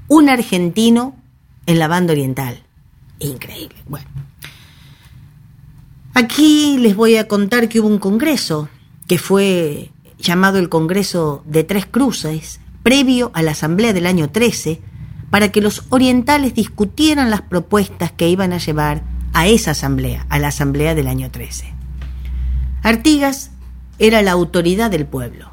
un 0.08 0.28
argentino 0.28 1.16
en 1.66 1.78
la 1.78 1.88
banda 1.88 2.12
oriental. 2.12 2.62
Increíble. 3.18 3.76
Bueno. 3.86 4.06
Aquí 6.14 6.78
les 6.78 6.96
voy 6.96 7.16
a 7.16 7.28
contar 7.28 7.68
que 7.68 7.80
hubo 7.80 7.88
un 7.88 7.98
congreso 7.98 8.68
que 9.06 9.18
fue 9.18 9.90
llamado 10.18 10.58
el 10.58 10.68
Congreso 10.68 11.42
de 11.46 11.64
Tres 11.64 11.86
Cruces, 11.86 12.60
previo 12.82 13.30
a 13.34 13.42
la 13.42 13.52
Asamblea 13.52 13.92
del 13.92 14.06
año 14.06 14.30
13, 14.30 14.80
para 15.30 15.50
que 15.52 15.60
los 15.60 15.84
orientales 15.90 16.54
discutieran 16.54 17.30
las 17.30 17.42
propuestas 17.42 18.12
que 18.12 18.28
iban 18.28 18.52
a 18.52 18.58
llevar 18.58 19.02
a 19.32 19.46
esa 19.46 19.72
asamblea, 19.72 20.26
a 20.30 20.38
la 20.38 20.48
asamblea 20.48 20.94
del 20.94 21.06
año 21.06 21.30
13. 21.30 21.72
Artigas 22.82 23.50
era 23.98 24.22
la 24.22 24.32
autoridad 24.32 24.90
del 24.90 25.06
pueblo, 25.06 25.50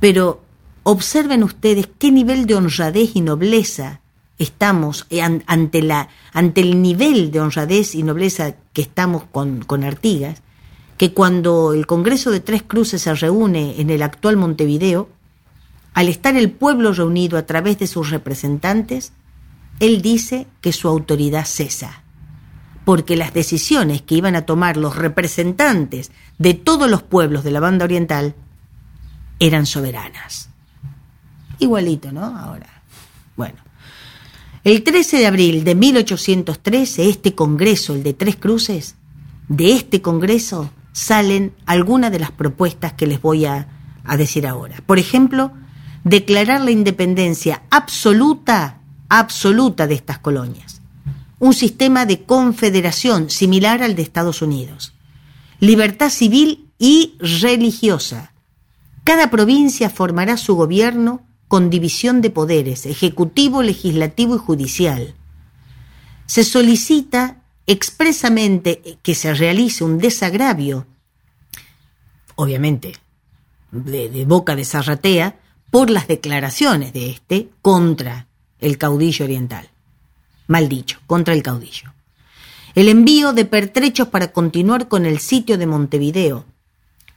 pero 0.00 0.42
observen 0.82 1.42
ustedes 1.42 1.88
qué 1.98 2.10
nivel 2.10 2.46
de 2.46 2.54
honradez 2.54 3.14
y 3.14 3.20
nobleza 3.20 4.00
estamos 4.38 5.06
eh, 5.10 5.20
ante, 5.20 5.82
la, 5.82 6.08
ante 6.32 6.62
el 6.62 6.80
nivel 6.80 7.30
de 7.30 7.40
honradez 7.40 7.94
y 7.94 8.02
nobleza 8.02 8.54
que 8.72 8.82
estamos 8.82 9.24
con, 9.30 9.62
con 9.62 9.84
Artigas, 9.84 10.42
que 10.96 11.12
cuando 11.12 11.74
el 11.74 11.86
Congreso 11.86 12.30
de 12.30 12.40
Tres 12.40 12.62
Cruces 12.62 13.02
se 13.02 13.14
reúne 13.14 13.80
en 13.80 13.90
el 13.90 14.02
actual 14.02 14.36
Montevideo, 14.36 15.08
al 15.94 16.08
estar 16.08 16.36
el 16.36 16.50
pueblo 16.50 16.92
reunido 16.92 17.36
a 17.36 17.46
través 17.46 17.78
de 17.78 17.86
sus 17.86 18.10
representantes, 18.10 19.12
él 19.80 20.02
dice 20.02 20.46
que 20.60 20.72
su 20.72 20.88
autoridad 20.88 21.46
cesa, 21.46 22.02
porque 22.84 23.16
las 23.16 23.34
decisiones 23.34 24.02
que 24.02 24.14
iban 24.14 24.36
a 24.36 24.46
tomar 24.46 24.76
los 24.76 24.96
representantes 24.96 26.12
de 26.38 26.54
todos 26.54 26.88
los 26.88 27.02
pueblos 27.02 27.44
de 27.44 27.50
la 27.50 27.60
banda 27.60 27.84
oriental 27.84 28.34
eran 29.38 29.66
soberanas. 29.66 30.50
Igualito, 31.58 32.12
¿no? 32.12 32.24
Ahora. 32.24 32.82
Bueno. 33.36 33.56
El 34.62 34.82
13 34.82 35.18
de 35.18 35.26
abril 35.26 35.64
de 35.64 35.74
1813, 35.74 37.08
este 37.08 37.34
Congreso, 37.34 37.94
el 37.94 38.02
de 38.02 38.12
Tres 38.12 38.36
Cruces, 38.36 38.96
de 39.48 39.72
este 39.72 40.02
Congreso 40.02 40.70
salen 40.92 41.54
algunas 41.64 42.12
de 42.12 42.18
las 42.18 42.30
propuestas 42.30 42.92
que 42.92 43.06
les 43.06 43.22
voy 43.22 43.46
a, 43.46 43.68
a 44.04 44.16
decir 44.18 44.46
ahora. 44.46 44.76
Por 44.84 44.98
ejemplo, 44.98 45.52
declarar 46.04 46.60
la 46.60 46.70
independencia 46.70 47.62
absoluta, 47.70 48.80
absoluta 49.08 49.86
de 49.86 49.94
estas 49.94 50.18
colonias. 50.18 50.80
Un 51.38 51.54
sistema 51.54 52.06
de 52.06 52.22
confederación 52.22 53.30
similar 53.30 53.82
al 53.82 53.94
de 53.94 54.02
Estados 54.02 54.42
Unidos. 54.42 54.94
Libertad 55.58 56.10
civil 56.10 56.70
y 56.78 57.16
religiosa. 57.18 58.32
Cada 59.04 59.30
provincia 59.30 59.90
formará 59.90 60.36
su 60.36 60.54
gobierno 60.54 61.22
con 61.48 61.68
división 61.68 62.20
de 62.20 62.30
poderes, 62.30 62.86
ejecutivo, 62.86 63.62
legislativo 63.62 64.36
y 64.36 64.38
judicial. 64.38 65.14
Se 66.26 66.44
solicita 66.44 67.42
expresamente 67.66 68.98
que 69.02 69.14
se 69.14 69.34
realice 69.34 69.82
un 69.82 69.98
desagravio, 69.98 70.86
obviamente 72.36 72.92
de, 73.72 74.08
de 74.08 74.24
boca 74.24 74.56
de 74.56 74.64
Zarratea, 74.64 75.38
por 75.70 75.90
las 75.90 76.08
declaraciones 76.08 76.92
de 76.92 77.10
este 77.10 77.48
contra 77.62 78.26
el 78.58 78.78
caudillo 78.78 79.24
oriental. 79.24 79.68
Mal 80.46 80.68
dicho, 80.68 80.98
contra 81.06 81.34
el 81.34 81.42
caudillo. 81.42 81.92
El 82.74 82.88
envío 82.88 83.32
de 83.32 83.44
pertrechos 83.44 84.08
para 84.08 84.32
continuar 84.32 84.88
con 84.88 85.06
el 85.06 85.18
sitio 85.18 85.58
de 85.58 85.66
Montevideo, 85.66 86.44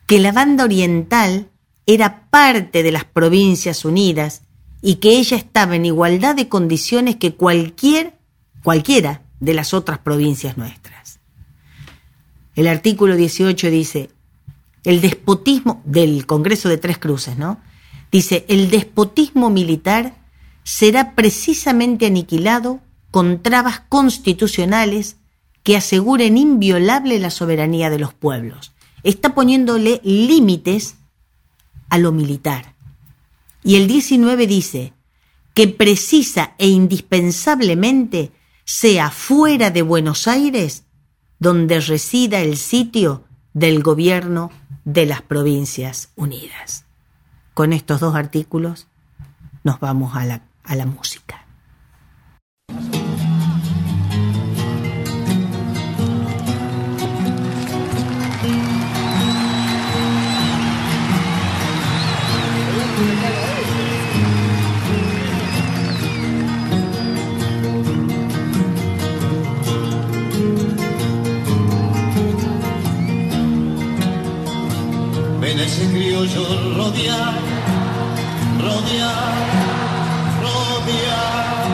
que 0.08 0.20
la 0.20 0.32
banda 0.32 0.64
oriental 0.64 1.50
era 1.86 2.30
parte 2.30 2.84
de 2.84 2.92
las 2.92 3.06
provincias 3.06 3.86
unidas 3.86 4.42
y 4.82 4.96
que 4.96 5.18
ella 5.18 5.38
estaba 5.38 5.76
en 5.76 5.86
igualdad 5.86 6.36
de 6.36 6.50
condiciones 6.50 7.16
que 7.16 7.36
cualquier, 7.36 8.14
cualquiera 8.64 9.22
de 9.40 9.54
las 9.54 9.74
otras 9.74 10.00
provincias 10.00 10.58
nuestras. 10.58 11.20
El 12.56 12.68
artículo 12.68 13.16
18 13.16 13.70
dice, 13.70 14.10
el 14.84 15.02
despotismo 15.02 15.82
del 15.86 16.26
Congreso 16.26 16.70
de 16.70 16.78
Tres 16.78 16.98
Cruces, 16.98 17.38
¿no? 17.38 17.60
Dice, 18.14 18.46
el 18.48 18.70
despotismo 18.70 19.50
militar 19.50 20.14
será 20.64 21.16
precisamente 21.16 22.06
aniquilado 22.06 22.80
con 23.10 23.42
trabas 23.42 23.80
constitucionales 23.90 25.18
que 25.64 25.76
aseguren 25.76 26.38
inviolable 26.38 27.18
la 27.18 27.32
soberanía 27.32 27.90
de 27.90 27.98
los 27.98 28.14
pueblos. 28.14 28.72
Está 29.02 29.34
poniéndole 29.34 30.00
límites 30.04 30.98
a 31.90 31.98
lo 31.98 32.12
militar. 32.12 32.76
Y 33.64 33.78
el 33.78 33.88
19 33.88 34.46
dice 34.46 34.94
que 35.56 35.68
precisa 35.68 36.54
e 36.60 36.68
indispensablemente 36.68 38.32
sea 38.64 39.10
fuera 39.10 39.72
de 39.72 39.82
Buenos 39.82 40.28
Aires 40.28 40.84
donde 41.40 41.80
resida 41.80 42.42
el 42.42 42.58
sitio 42.58 43.24
del 43.54 43.82
gobierno 43.82 44.52
de 44.86 45.08
las 45.08 45.24
Provincias 45.24 46.12
Unidas 46.16 46.86
con 47.54 47.74
estos 47.74 48.00
dos 48.00 48.16
artículos 48.16 48.88
nos 49.64 49.80
vamos 49.80 50.16
a 50.16 50.26
la, 50.26 50.42
a 50.64 50.76
la 50.76 50.86
música. 50.86 51.40
Ese 75.64 75.88
criollo 75.88 76.76
rodear, 76.76 77.34
rodear. 80.42 81.66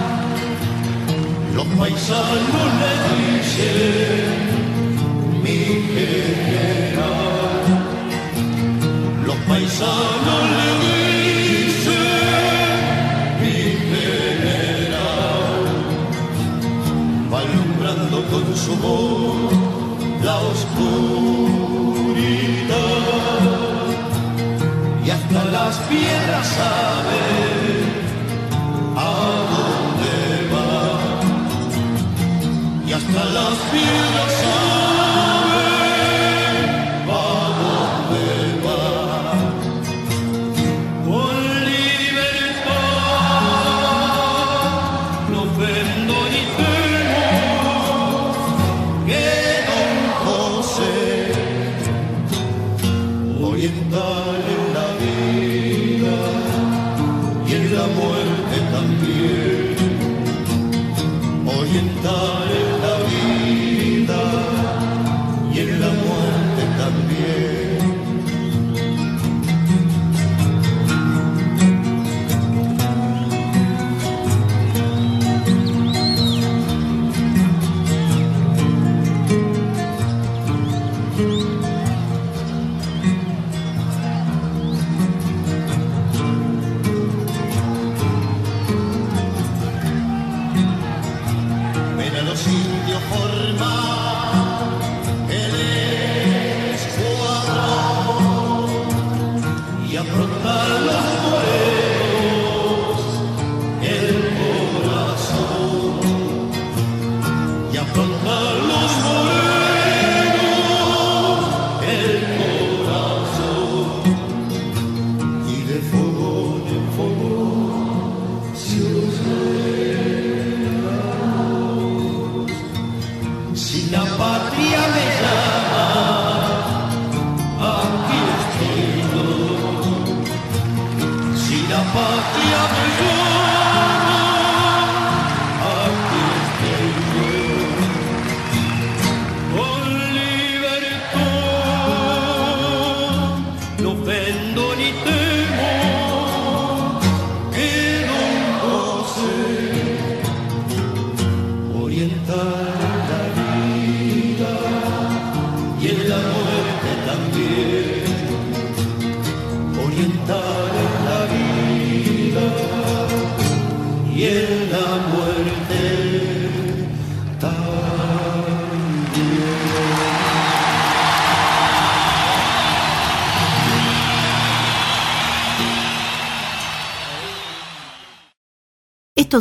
Los 1.55 1.67
paisanos 1.77 2.67
le 2.82 2.93
dicen, 3.15 4.38
mi 5.43 5.60
general. 5.93 7.63
Los 9.25 9.38
paisanos 9.47 10.41
le 10.58 10.69
dicen, 10.86 11.39
con 18.32 18.55
su 18.55 18.75
voz 18.77 19.58
las 25.69 25.77
piedras 25.82 26.47
saben 26.47 27.48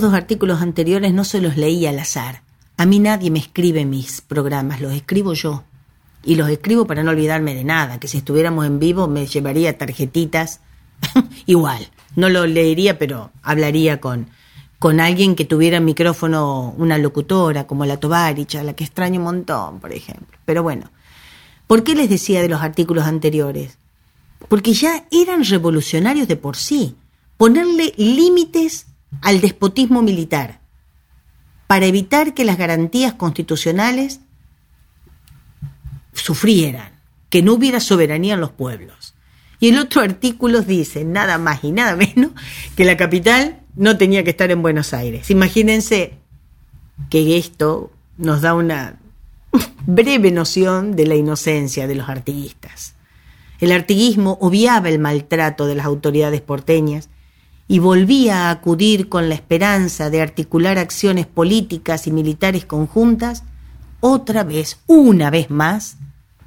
Dos 0.01 0.15
artículos 0.15 0.63
anteriores 0.63 1.13
no 1.13 1.25
se 1.25 1.41
los 1.41 1.57
leí 1.57 1.85
al 1.85 1.99
azar. 1.99 2.43
A 2.77 2.87
mí 2.87 3.01
nadie 3.01 3.33
me 3.33 3.41
escribe 3.41 3.85
mis 3.85 4.21
programas, 4.21 4.81
los 4.81 4.93
escribo 4.93 5.35
yo. 5.35 5.65
Y 6.25 6.37
los 6.37 6.49
escribo 6.49 6.87
para 6.87 7.03
no 7.03 7.11
olvidarme 7.11 7.57
de 7.57 7.65
nada, 7.65 7.99
que 7.99 8.07
si 8.07 8.19
estuviéramos 8.19 8.65
en 8.65 8.79
vivo 8.79 9.09
me 9.09 9.27
llevaría 9.27 9.77
tarjetitas. 9.77 10.61
Igual, 11.47 11.89
no 12.15 12.29
lo 12.29 12.47
leería, 12.47 12.97
pero 12.97 13.33
hablaría 13.43 14.01
con, 14.01 14.29
con 14.79 15.01
alguien 15.01 15.35
que 15.35 15.45
tuviera 15.45 15.81
micrófono, 15.81 16.75
una 16.79 16.97
locutora 16.97 17.67
como 17.67 17.85
la 17.85 17.99
Tovarich, 17.99 18.55
la 18.55 18.75
que 18.75 18.85
extraño 18.85 19.19
un 19.19 19.25
montón, 19.25 19.81
por 19.81 19.93
ejemplo. 19.93 20.39
Pero 20.45 20.63
bueno, 20.63 20.93
¿por 21.67 21.83
qué 21.83 21.97
les 21.97 22.09
decía 22.09 22.41
de 22.41 22.49
los 22.49 22.63
artículos 22.63 23.05
anteriores? 23.05 23.79
Porque 24.49 24.75
ya 24.75 25.07
eran 25.11 25.43
revolucionarios 25.43 26.29
de 26.29 26.37
por 26.37 26.57
sí. 26.57 26.95
Ponerle 27.37 27.93
límites 27.97 28.88
al 29.23 29.41
despotismo 29.41 30.03
militar 30.03 30.61
para 31.67 31.87
evitar 31.87 32.35
que 32.35 32.45
las 32.45 32.59
garantías 32.59 33.15
constitucionales 33.15 34.21
sufrieran, 36.15 36.93
que 37.31 37.43
no 37.43 37.55
hubiera 37.55 37.81
soberanía 37.81 38.35
en 38.35 38.41
los 38.41 38.53
pueblos. 38.53 39.15
Y 39.61 39.69
el 39.69 39.79
otro 39.79 40.03
artículo 40.03 40.63
dice 40.63 41.05
nada 41.05 41.39
más 41.39 41.65
y 41.65 41.73
nada 41.73 41.97
menos 41.97 42.33
que 42.77 42.85
la 42.85 42.97
capital 42.97 43.61
no 43.77 43.99
tenía 43.99 44.25
que 44.25 44.31
estar 44.31 44.51
en 44.51 44.63
Buenos 44.63 44.95
Aires. 44.95 45.31
Imagínense 45.31 46.15
que 47.11 47.37
esto 47.37 47.93
nos 48.17 48.41
da 48.41 48.55
una 48.55 48.99
breve 49.87 50.31
noción 50.31 50.97
de 50.97 51.07
la 51.07 51.15
inocencia 51.17 51.87
de 51.87 51.95
los 51.95 52.09
artiguistas. 52.09 52.95
El 53.61 53.73
artiguismo 53.73 54.39
obviaba 54.41 54.89
el 54.89 54.99
maltrato 54.99 55.67
de 55.67 55.75
las 55.75 55.87
autoridades 55.87 56.41
porteñas 56.41 57.09
y 57.69 57.81
volvía 57.81 58.47
a 58.47 58.51
acudir 58.51 59.11
con 59.11 59.29
la 59.29 59.35
esperanza 59.35 60.09
de 60.09 60.23
articular 60.23 60.79
acciones 60.79 61.27
políticas 61.27 62.07
y 62.07 62.11
militares 62.11 62.65
conjuntas, 62.65 63.45
otra 64.01 64.43
vez, 64.43 64.81
una 64.87 65.29
vez 65.29 65.51
más, 65.51 65.99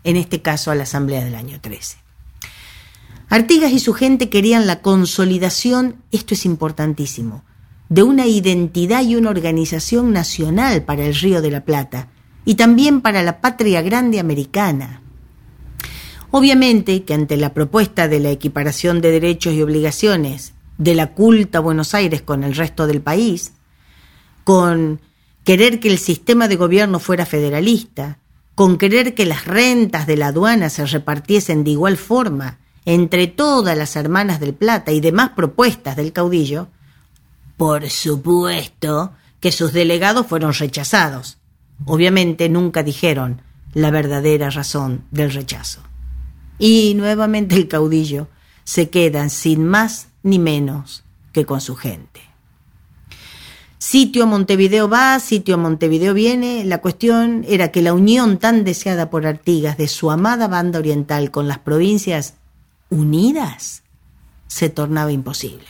en 0.04 0.18
este 0.18 0.42
caso 0.42 0.72
a 0.72 0.76
la 0.76 0.84
Asamblea 0.84 1.24
del 1.24 1.36
año 1.36 1.62
13. 1.62 1.98
Artigas 3.30 3.72
y 3.72 3.80
su 3.80 3.94
gente 3.94 4.30
querían 4.30 4.66
la 4.66 4.82
consolidación, 4.82 5.98
esto 6.12 6.34
es 6.34 6.44
importantísimo, 6.44 7.44
de 7.88 8.04
una 8.04 8.26
identidad 8.26 9.04
y 9.04 9.16
una 9.16 9.30
organización 9.30 10.12
nacional 10.12 10.84
para 10.84 11.06
el 11.06 11.14
Río 11.14 11.42
de 11.42 11.52
la 11.52 11.64
Plata 11.64 12.08
y 12.46 12.56
también 12.56 13.02
para 13.02 13.22
la 13.22 13.42
patria 13.42 13.82
grande 13.84 14.20
americana. 14.20 15.02
Obviamente 16.32 17.04
que 17.04 17.14
ante 17.14 17.38
la 17.38 17.54
propuesta 17.54 18.08
de 18.08 18.20
la 18.20 18.32
equiparación 18.32 19.02
de 19.02 19.12
derechos 19.12 19.54
y 19.54 19.62
obligaciones 19.62 20.54
de 20.82 20.96
la 20.96 21.14
culta 21.14 21.60
Buenos 21.60 21.94
Aires 21.94 22.24
con 22.24 22.44
el 22.44 22.56
resto 22.56 22.88
del 22.88 23.02
país, 23.02 23.54
con 24.44 25.00
querer 25.44 25.80
que 25.80 25.90
el 25.90 26.00
sistema 26.00 26.48
de 26.48 26.56
gobierno 26.56 27.00
fuera 27.00 27.28
federalista, 27.28 28.18
con 28.56 28.80
querer 28.80 29.14
que 29.14 29.28
las 29.28 29.46
rentas 29.46 30.08
de 30.08 30.18
la 30.18 30.28
aduana 30.28 30.72
se 30.72 30.84
repartiesen 30.88 31.64
de 31.64 31.70
igual 31.70 31.98
forma 31.98 32.58
entre 32.86 33.28
todas 33.28 33.78
las 33.78 33.96
hermanas 33.96 34.40
del 34.40 34.56
Plata 34.56 34.92
y 34.92 35.02
demás 35.02 35.34
propuestas 35.36 35.96
del 35.96 36.14
caudillo, 36.14 36.68
por 37.58 37.88
supuesto 37.92 39.14
que 39.40 39.52
sus 39.52 39.74
delegados 39.74 40.26
fueron 40.26 40.52
rechazados. 40.52 41.38
Obviamente 41.86 42.50
nunca 42.50 42.82
dijeron 42.82 43.44
la 43.76 43.92
verdadera 43.92 44.50
razón 44.50 45.06
del 45.12 45.32
rechazo. 45.32 45.82
Y 46.58 46.96
nuevamente 46.96 47.56
el 47.56 47.68
caudillo 47.68 48.30
se 48.64 48.90
queda 48.90 49.30
sin 49.30 49.66
más 49.66 50.10
ni 50.24 50.40
menos 50.40 51.04
que 51.34 51.46
con 51.46 51.62
su 51.62 51.76
gente. 51.76 52.22
Sitio 53.82 54.28
Montevideo 54.28 54.88
va, 54.88 55.20
sitio 55.20 55.58
Montevideo 55.58 56.14
viene. 56.14 56.64
La 56.66 56.82
cuestión 56.82 57.44
era 57.48 57.72
que 57.72 57.82
la 57.82 57.94
unión 57.94 58.38
tan 58.38 58.64
deseada 58.64 59.10
por 59.10 59.26
Artigas 59.26 59.76
de 59.76 59.88
su 59.88 60.12
amada 60.12 60.48
banda 60.48 60.78
oriental 60.78 61.32
con 61.32 61.48
las 61.48 61.58
provincias 61.58 62.36
unidas 62.92 63.82
se 64.46 64.70
tornaba 64.70 65.12
imposible. 65.12 65.66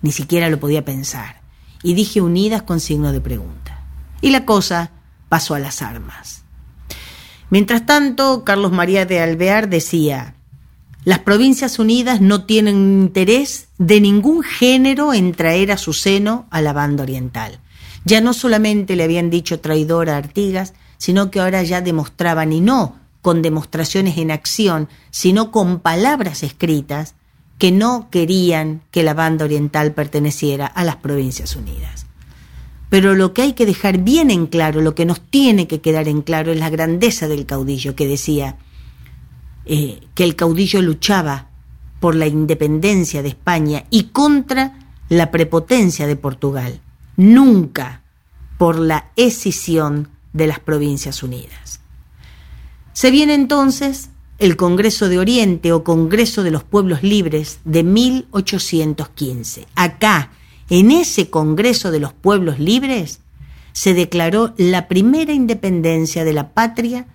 Ni 0.00 0.12
siquiera 0.12 0.48
lo 0.48 0.60
podía 0.60 0.84
pensar. 0.84 1.40
Y 1.82 1.94
dije 1.94 2.20
unidas 2.20 2.62
con 2.62 2.78
signo 2.78 3.10
de 3.10 3.20
pregunta. 3.20 3.80
Y 4.20 4.30
la 4.30 4.44
cosa 4.44 4.92
pasó 5.28 5.56
a 5.56 5.58
las 5.58 5.82
armas. 5.82 6.44
Mientras 7.50 7.84
tanto, 7.84 8.44
Carlos 8.44 8.70
María 8.70 9.06
de 9.06 9.20
Alvear 9.20 9.68
decía, 9.68 10.35
las 11.06 11.20
provincias 11.20 11.78
unidas 11.78 12.20
no 12.20 12.46
tienen 12.46 13.02
interés 13.02 13.68
de 13.78 14.00
ningún 14.00 14.42
género 14.42 15.14
en 15.14 15.34
traer 15.34 15.70
a 15.70 15.78
su 15.78 15.92
seno 15.92 16.48
a 16.50 16.60
la 16.60 16.72
banda 16.72 17.04
oriental. 17.04 17.60
Ya 18.04 18.20
no 18.20 18.34
solamente 18.34 18.96
le 18.96 19.04
habían 19.04 19.30
dicho 19.30 19.60
traidor 19.60 20.10
a 20.10 20.16
Artigas, 20.16 20.74
sino 20.98 21.30
que 21.30 21.38
ahora 21.38 21.62
ya 21.62 21.80
demostraban 21.80 22.52
y 22.52 22.60
no 22.60 22.96
con 23.22 23.40
demostraciones 23.40 24.18
en 24.18 24.32
acción, 24.32 24.88
sino 25.12 25.52
con 25.52 25.78
palabras 25.78 26.42
escritas, 26.42 27.14
que 27.56 27.70
no 27.70 28.08
querían 28.10 28.82
que 28.90 29.04
la 29.04 29.14
banda 29.14 29.44
oriental 29.44 29.92
perteneciera 29.94 30.66
a 30.66 30.82
las 30.82 30.96
Provincias 30.96 31.54
Unidas. 31.54 32.06
Pero 32.90 33.14
lo 33.14 33.32
que 33.32 33.42
hay 33.42 33.52
que 33.52 33.64
dejar 33.64 33.98
bien 33.98 34.32
en 34.32 34.48
claro, 34.48 34.80
lo 34.80 34.96
que 34.96 35.06
nos 35.06 35.20
tiene 35.20 35.68
que 35.68 35.80
quedar 35.80 36.08
en 36.08 36.22
claro 36.22 36.50
es 36.50 36.58
la 36.58 36.68
grandeza 36.68 37.28
del 37.28 37.46
caudillo, 37.46 37.94
que 37.94 38.08
decía 38.08 38.56
eh, 39.66 40.00
que 40.14 40.24
el 40.24 40.36
caudillo 40.36 40.80
luchaba 40.80 41.48
por 42.00 42.14
la 42.14 42.26
independencia 42.26 43.22
de 43.22 43.30
España 43.30 43.84
y 43.90 44.04
contra 44.04 44.92
la 45.08 45.30
prepotencia 45.30 46.06
de 46.06 46.16
Portugal, 46.16 46.80
nunca 47.16 48.02
por 48.58 48.78
la 48.78 49.10
escisión 49.16 50.08
de 50.32 50.46
las 50.46 50.60
Provincias 50.60 51.22
Unidas. 51.22 51.80
Se 52.92 53.10
viene 53.10 53.34
entonces 53.34 54.10
el 54.38 54.56
Congreso 54.56 55.08
de 55.08 55.18
Oriente 55.18 55.72
o 55.72 55.82
Congreso 55.82 56.42
de 56.42 56.50
los 56.50 56.62
Pueblos 56.62 57.02
Libres 57.02 57.60
de 57.64 57.82
1815. 57.82 59.66
Acá, 59.74 60.30
en 60.70 60.90
ese 60.90 61.30
Congreso 61.30 61.90
de 61.90 62.00
los 62.00 62.12
Pueblos 62.12 62.58
Libres, 62.58 63.20
se 63.72 63.94
declaró 63.94 64.54
la 64.56 64.88
primera 64.88 65.32
independencia 65.32 66.24
de 66.24 66.32
la 66.32 66.50
patria 66.54 67.06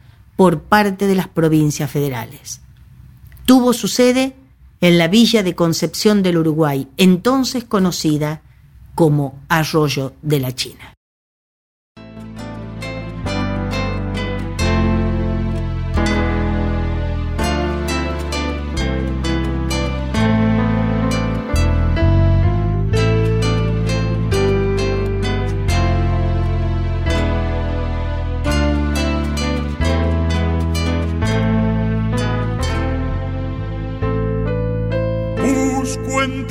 por 0.41 0.63
parte 0.63 1.05
de 1.05 1.13
las 1.13 1.27
provincias 1.27 1.91
federales. 1.91 2.61
Tuvo 3.45 3.73
su 3.73 3.87
sede 3.87 4.35
en 4.79 4.97
la 4.97 5.07
villa 5.07 5.43
de 5.43 5.53
Concepción 5.53 6.23
del 6.23 6.39
Uruguay, 6.39 6.87
entonces 6.97 7.63
conocida 7.63 8.41
como 8.95 9.39
Arroyo 9.49 10.13
de 10.23 10.39
la 10.39 10.51
China. 10.55 10.95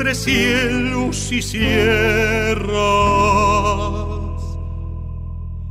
Entre 0.01 0.15
cielos 0.15 1.31
y 1.31 1.43
sierras 1.43 2.71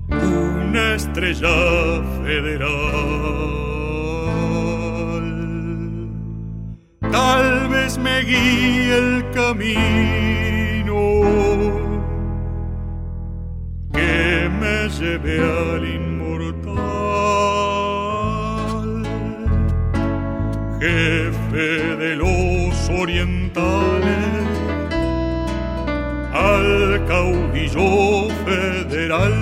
una 0.09 0.93
estrella 0.93 2.03
federal. 2.23 2.69
Tal 7.11 7.69
vez 7.69 7.97
me 7.97 8.19
guíe 8.21 8.97
el 8.97 9.31
camino 9.31 11.01
que 13.91 14.47
me 14.61 14.89
lleve 14.89 15.39
al 15.39 15.83
inmortal 15.87 16.69
jefe 20.79 21.95
de 21.97 22.15
los 22.15 22.48
orientales, 23.01 24.47
al 26.33 27.05
caudillo 27.07 28.29
federal, 28.45 29.33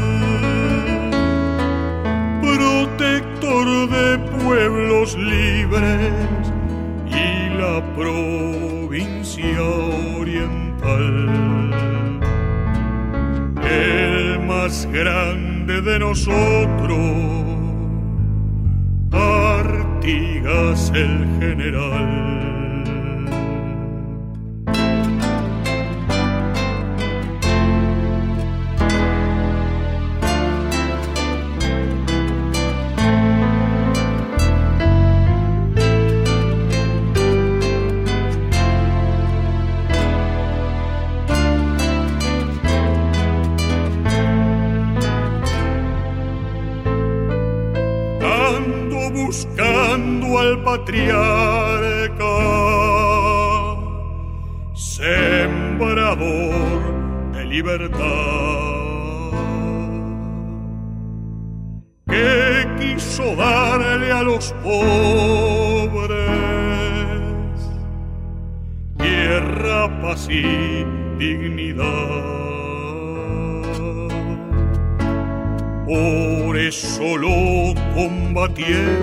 protector 2.41 3.89
de 3.89 4.17
pueblos 4.43 5.17
libres 5.17 6.53
y 7.07 7.57
la 7.57 7.81
provincia 7.95 9.63
oriental. 10.19 11.09
El 13.63 14.39
más 14.45 14.85
grande 14.91 15.81
de 15.81 15.99
nosotros 15.99 17.37
Artigas 19.11 20.91
el 20.93 21.25
general. 21.39 22.36
Yeah. 78.57 78.96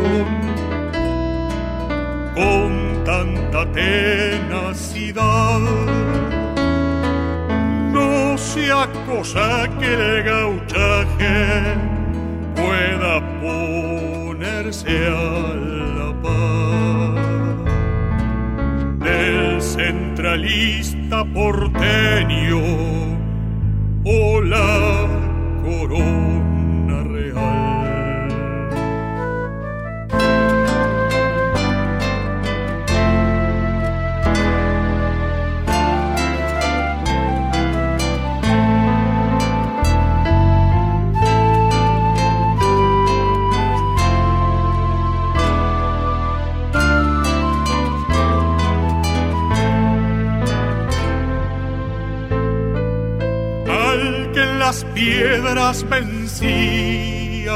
Piedras 55.54 55.88
vencía, 55.88 57.52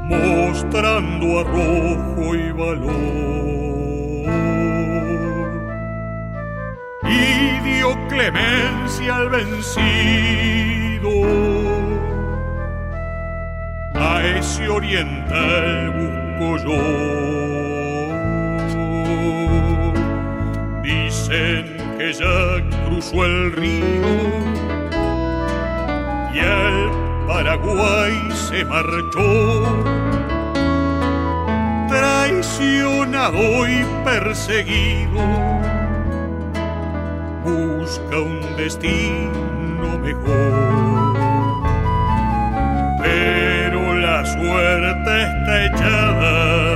mostrando 0.00 1.40
arrojo 1.40 2.34
y 2.34 2.52
valor. 2.52 2.94
Y 7.02 7.60
dio 7.64 8.08
clemencia 8.08 9.16
al 9.16 9.28
vencido, 9.28 11.10
a 13.94 14.22
ese 14.38 14.68
oriental 14.68 15.90
busco 16.38 16.56
yo. 16.64 16.80
Dicen 20.82 21.76
que 21.98 22.12
ya 22.12 22.86
cruzó 22.86 23.24
el 23.24 23.52
río 23.52 24.23
Se 28.48 28.64
marchó. 28.64 29.84
Traicionado 31.88 33.66
y 33.68 33.84
perseguido, 34.04 35.22
busca 37.44 38.18
un 38.18 38.56
destino 38.56 39.98
mejor. 40.00 41.16
Pero 43.02 43.94
la 43.98 44.24
suerte 44.24 45.22
está 45.22 45.64
echada, 45.66 46.73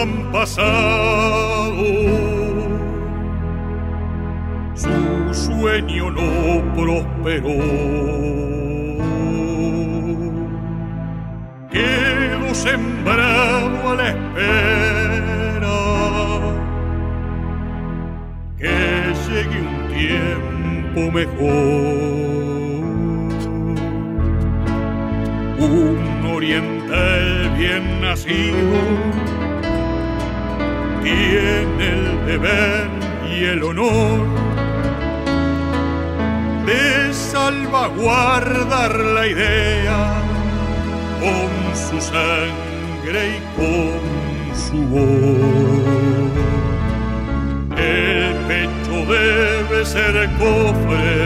han 0.00 0.32
pasado. 0.32 1.84
Su 4.74 5.34
sueño 5.34 6.10
no 6.10 6.74
prosperó. 6.74 7.58
Quedó 11.70 12.54
sembrado 12.54 13.90
a 13.90 13.94
la 13.94 14.08
espera 14.08 15.78
que 18.58 19.14
llegue 19.26 19.58
un 19.60 19.76
tiempo 19.94 21.00
mejor. 21.18 22.18
Un 25.60 26.26
oriental 26.36 27.54
bien 27.58 28.00
nacido 28.00 29.27
tiene 31.08 31.88
el 31.88 32.26
deber 32.26 32.88
y 33.30 33.44
el 33.44 33.62
honor 33.62 34.26
de 36.66 37.14
salvaguardar 37.14 38.94
la 38.94 39.26
idea 39.26 40.00
con 41.22 41.50
su 41.86 41.98
sangre 42.00 43.20
y 43.36 43.40
con 43.58 43.98
su 44.64 44.78
voz. 44.94 46.32
El 47.78 48.34
pecho 48.50 48.96
debe 49.16 49.86
ser 49.86 50.14
cofre 50.38 51.20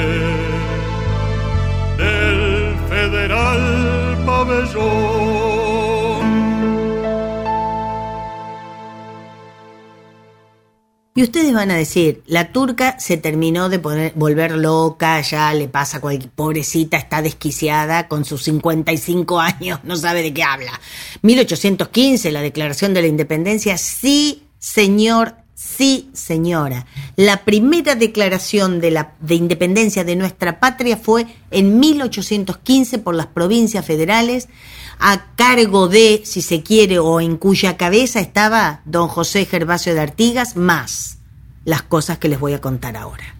del 1.98 2.76
federal 2.88 3.62
pabellón 4.26 5.51
Ustedes 11.22 11.52
van 11.52 11.70
a 11.70 11.76
decir, 11.76 12.22
la 12.26 12.50
turca 12.50 12.98
se 12.98 13.16
terminó 13.16 13.68
de 13.68 13.78
poner, 13.78 14.12
volver 14.16 14.56
loca, 14.56 15.20
ya 15.20 15.54
le 15.54 15.68
pasa 15.68 16.00
cualquier 16.00 16.30
pobrecita, 16.30 16.96
está 16.96 17.22
desquiciada 17.22 18.08
con 18.08 18.24
sus 18.24 18.42
55 18.42 19.38
años, 19.38 19.78
no 19.84 19.94
sabe 19.94 20.22
de 20.22 20.34
qué 20.34 20.42
habla. 20.42 20.80
1815, 21.22 22.32
la 22.32 22.40
declaración 22.40 22.92
de 22.92 23.02
la 23.02 23.06
independencia, 23.06 23.78
sí, 23.78 24.42
señor, 24.58 25.36
sí, 25.54 26.10
señora. 26.12 26.86
La 27.14 27.44
primera 27.44 27.94
declaración 27.94 28.80
de, 28.80 28.90
la, 28.90 29.14
de 29.20 29.36
independencia 29.36 30.02
de 30.02 30.16
nuestra 30.16 30.58
patria 30.58 30.96
fue 30.96 31.26
en 31.52 31.78
1815 31.78 32.98
por 32.98 33.14
las 33.14 33.28
provincias 33.28 33.86
federales 33.86 34.48
a 35.04 35.34
cargo 35.34 35.88
de, 35.88 36.22
si 36.24 36.42
se 36.42 36.62
quiere, 36.62 37.00
o 37.00 37.20
en 37.20 37.36
cuya 37.36 37.76
cabeza 37.76 38.20
estaba 38.20 38.82
don 38.84 39.08
José 39.08 39.44
Gervasio 39.46 39.94
de 39.94 40.00
Artigas, 40.00 40.56
más 40.56 41.18
las 41.64 41.82
cosas 41.82 42.18
que 42.18 42.28
les 42.28 42.38
voy 42.38 42.52
a 42.52 42.60
contar 42.60 42.96
ahora. 42.96 43.34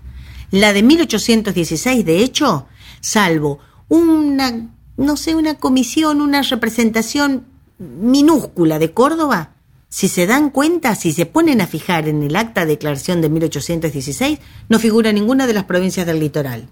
La 0.50 0.72
de 0.72 0.82
1816, 0.82 2.04
de 2.04 2.18
hecho, 2.18 2.66
salvo 3.00 3.60
una, 3.88 4.70
no 4.96 5.16
sé, 5.16 5.36
una 5.36 5.54
comisión, 5.54 6.20
una 6.20 6.42
representación 6.42 7.46
minúscula 7.78 8.80
de 8.80 8.92
Córdoba, 8.92 9.50
si 9.88 10.08
se 10.08 10.26
dan 10.26 10.50
cuenta, 10.50 10.96
si 10.96 11.12
se 11.12 11.26
ponen 11.26 11.60
a 11.60 11.68
fijar 11.68 12.08
en 12.08 12.24
el 12.24 12.34
acta 12.34 12.62
de 12.62 12.72
declaración 12.72 13.20
de 13.20 13.28
1816, 13.28 14.40
no 14.68 14.80
figura 14.80 15.12
ninguna 15.12 15.46
de 15.46 15.54
las 15.54 15.64
provincias 15.64 16.06
del 16.06 16.18
litoral. 16.18 16.68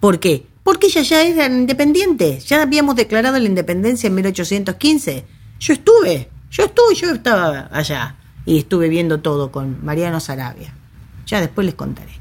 ¿Por 0.00 0.20
qué? 0.20 0.46
Porque 0.62 0.86
ella 0.86 1.02
ya 1.02 1.22
era 1.22 1.46
independiente. 1.46 2.38
Ya 2.40 2.62
habíamos 2.62 2.96
declarado 2.96 3.38
la 3.38 3.46
independencia 3.46 4.06
en 4.06 4.14
1815. 4.14 5.24
Yo 5.58 5.72
estuve, 5.72 6.28
yo 6.50 6.64
estuve, 6.64 6.94
yo 6.94 7.10
estaba 7.10 7.68
allá. 7.72 8.16
Y 8.44 8.58
estuve 8.58 8.88
viendo 8.88 9.20
todo 9.20 9.50
con 9.50 9.84
Mariano 9.84 10.20
Sarabia. 10.20 10.74
Ya 11.26 11.40
después 11.40 11.64
les 11.64 11.74
contaré. 11.74 12.12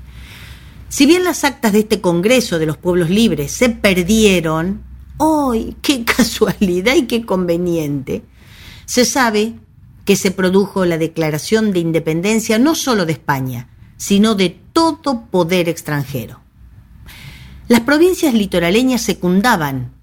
Si 0.89 1.05
bien 1.05 1.23
las 1.23 1.43
actas 1.43 1.71
de 1.71 1.79
este 1.79 2.01
Congreso 2.01 2.59
de 2.59 2.65
los 2.65 2.77
Pueblos 2.77 3.09
Libres 3.09 3.51
se 3.51 3.69
perdieron, 3.69 4.83
¡ay, 5.19 5.75
qué 5.81 6.03
casualidad 6.17 6.95
y 6.95 7.03
qué 7.03 7.25
conveniente! 7.25 8.23
Se 8.85 9.05
sabe 9.05 9.55
que 10.05 10.15
se 10.15 10.31
produjo 10.31 10.85
la 10.85 10.97
declaración 10.97 11.71
de 11.71 11.79
independencia 11.79 12.59
no 12.59 12.75
solo 12.75 13.05
de 13.05 13.13
España, 13.13 13.69
sino 13.97 14.35
de 14.35 14.49
todo 14.73 15.27
poder 15.31 15.69
extranjero. 15.69 16.41
Las 17.71 17.79
provincias 17.79 18.33
litoraleñas 18.33 19.01
secundaban 19.01 19.93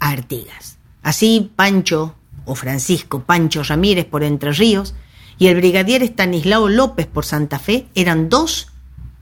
a 0.00 0.10
Artigas. 0.10 0.78
Así 1.04 1.52
Pancho 1.54 2.16
o 2.46 2.56
Francisco 2.56 3.22
Pancho 3.22 3.62
Ramírez 3.62 4.06
por 4.06 4.24
Entre 4.24 4.50
Ríos 4.50 4.96
y 5.38 5.46
el 5.46 5.54
brigadier 5.54 6.02
Estanislao 6.02 6.68
López 6.68 7.06
por 7.06 7.24
Santa 7.24 7.60
Fe 7.60 7.86
eran 7.94 8.28
dos 8.28 8.72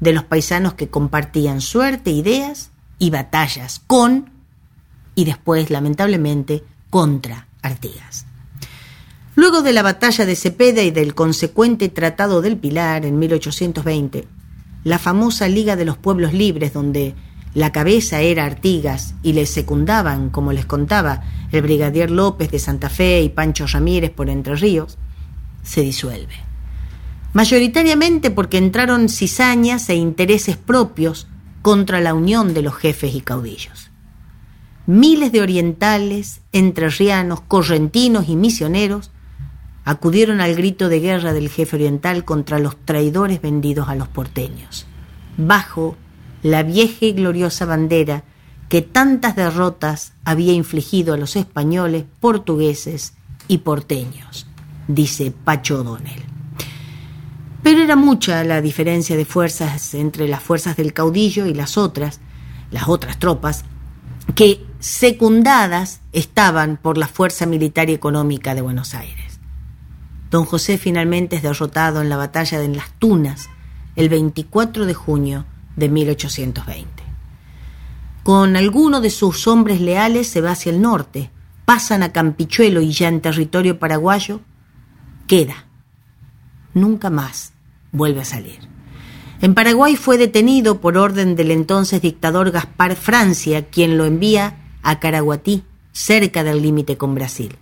de 0.00 0.14
los 0.14 0.24
paisanos 0.24 0.72
que 0.72 0.88
compartían 0.88 1.60
suerte, 1.60 2.10
ideas 2.10 2.70
y 2.98 3.10
batallas 3.10 3.82
con 3.86 4.30
y 5.14 5.26
después, 5.26 5.68
lamentablemente, 5.68 6.64
contra 6.88 7.48
Artigas. 7.60 8.24
Luego 9.34 9.60
de 9.60 9.74
la 9.74 9.82
batalla 9.82 10.24
de 10.24 10.36
Cepeda 10.36 10.82
y 10.82 10.90
del 10.90 11.14
consecuente 11.14 11.90
Tratado 11.90 12.40
del 12.40 12.56
Pilar 12.56 13.04
en 13.04 13.18
1820, 13.18 14.26
la 14.84 14.98
famosa 14.98 15.48
Liga 15.48 15.76
de 15.76 15.84
los 15.84 15.98
Pueblos 15.98 16.32
Libres, 16.32 16.72
donde 16.72 17.14
la 17.54 17.72
cabeza 17.72 18.20
era 18.20 18.44
Artigas 18.44 19.14
y 19.22 19.32
le 19.32 19.46
secundaban, 19.46 20.30
como 20.30 20.52
les 20.52 20.66
contaba, 20.66 21.22
el 21.50 21.62
brigadier 21.62 22.10
López 22.10 22.50
de 22.50 22.58
Santa 22.58 22.88
Fe 22.88 23.22
y 23.22 23.28
Pancho 23.28 23.66
Ramírez 23.66 24.10
por 24.10 24.30
Entre 24.30 24.54
Ríos, 24.54 24.98
se 25.62 25.82
disuelve. 25.82 26.34
Mayoritariamente 27.32 28.30
porque 28.30 28.58
entraron 28.58 29.08
cizañas 29.08 29.88
e 29.88 29.94
intereses 29.94 30.56
propios 30.56 31.28
contra 31.62 32.00
la 32.00 32.14
unión 32.14 32.54
de 32.54 32.62
los 32.62 32.74
jefes 32.74 33.14
y 33.14 33.20
caudillos. 33.20 33.90
Miles 34.86 35.30
de 35.30 35.42
orientales, 35.42 36.40
entrerrianos, 36.52 37.40
correntinos 37.42 38.28
y 38.28 38.36
misioneros 38.36 39.10
acudieron 39.84 40.40
al 40.40 40.54
grito 40.54 40.88
de 40.88 41.00
guerra 41.00 41.32
del 41.32 41.48
jefe 41.48 41.76
oriental 41.76 42.24
contra 42.24 42.58
los 42.58 42.76
traidores 42.84 43.40
vendidos 43.42 43.88
a 43.88 43.94
los 43.94 44.08
porteños, 44.08 44.86
bajo 45.36 45.96
la 46.42 46.62
vieja 46.62 47.06
y 47.06 47.12
gloriosa 47.12 47.66
bandera 47.66 48.24
que 48.68 48.82
tantas 48.82 49.36
derrotas 49.36 50.12
había 50.24 50.52
infligido 50.52 51.14
a 51.14 51.16
los 51.16 51.36
españoles, 51.36 52.04
portugueses 52.20 53.14
y 53.48 53.58
porteños, 53.58 54.46
dice 54.86 55.32
Pacho 55.32 55.80
O'Donnell. 55.80 56.22
Pero 57.62 57.82
era 57.82 57.96
mucha 57.96 58.44
la 58.44 58.60
diferencia 58.60 59.16
de 59.16 59.24
fuerzas 59.24 59.94
entre 59.94 60.28
las 60.28 60.42
fuerzas 60.42 60.76
del 60.76 60.92
caudillo 60.92 61.46
y 61.46 61.54
las 61.54 61.76
otras, 61.76 62.20
las 62.70 62.88
otras 62.88 63.18
tropas, 63.18 63.64
que 64.34 64.64
secundadas 64.78 66.00
estaban 66.12 66.76
por 66.76 66.96
la 66.96 67.08
fuerza 67.08 67.46
militar 67.46 67.90
y 67.90 67.94
económica 67.94 68.54
de 68.54 68.62
Buenos 68.62 68.94
Aires. 68.94 69.40
Don 70.30 70.44
José 70.44 70.78
finalmente 70.78 71.36
es 71.36 71.42
derrotado 71.42 72.00
en 72.00 72.08
la 72.08 72.16
batalla 72.16 72.60
de 72.60 72.68
Las 72.68 72.92
Tunas 72.98 73.50
el 73.96 74.08
24 74.08 74.86
de 74.86 74.94
junio 74.94 75.44
de 75.76 75.88
1820. 75.88 77.02
Con 78.22 78.56
alguno 78.56 79.00
de 79.00 79.10
sus 79.10 79.46
hombres 79.46 79.80
leales 79.80 80.28
se 80.28 80.40
va 80.40 80.52
hacia 80.52 80.70
el 80.70 80.80
norte, 80.80 81.30
pasan 81.64 82.02
a 82.02 82.12
Campichuelo 82.12 82.80
y 82.80 82.92
ya 82.92 83.08
en 83.08 83.20
territorio 83.20 83.78
paraguayo 83.78 84.40
queda. 85.26 85.66
Nunca 86.74 87.10
más 87.10 87.52
vuelve 87.92 88.20
a 88.20 88.24
salir. 88.24 88.58
En 89.40 89.54
Paraguay 89.54 89.96
fue 89.96 90.18
detenido 90.18 90.80
por 90.80 90.98
orden 90.98 91.34
del 91.34 91.50
entonces 91.50 92.02
dictador 92.02 92.50
Gaspar 92.50 92.94
Francia, 92.94 93.66
quien 93.70 93.96
lo 93.96 94.04
envía 94.04 94.58
a 94.82 95.00
Caraguatí, 95.00 95.64
cerca 95.92 96.44
del 96.44 96.60
límite 96.60 96.98
con 96.98 97.14
Brasil. 97.14 97.56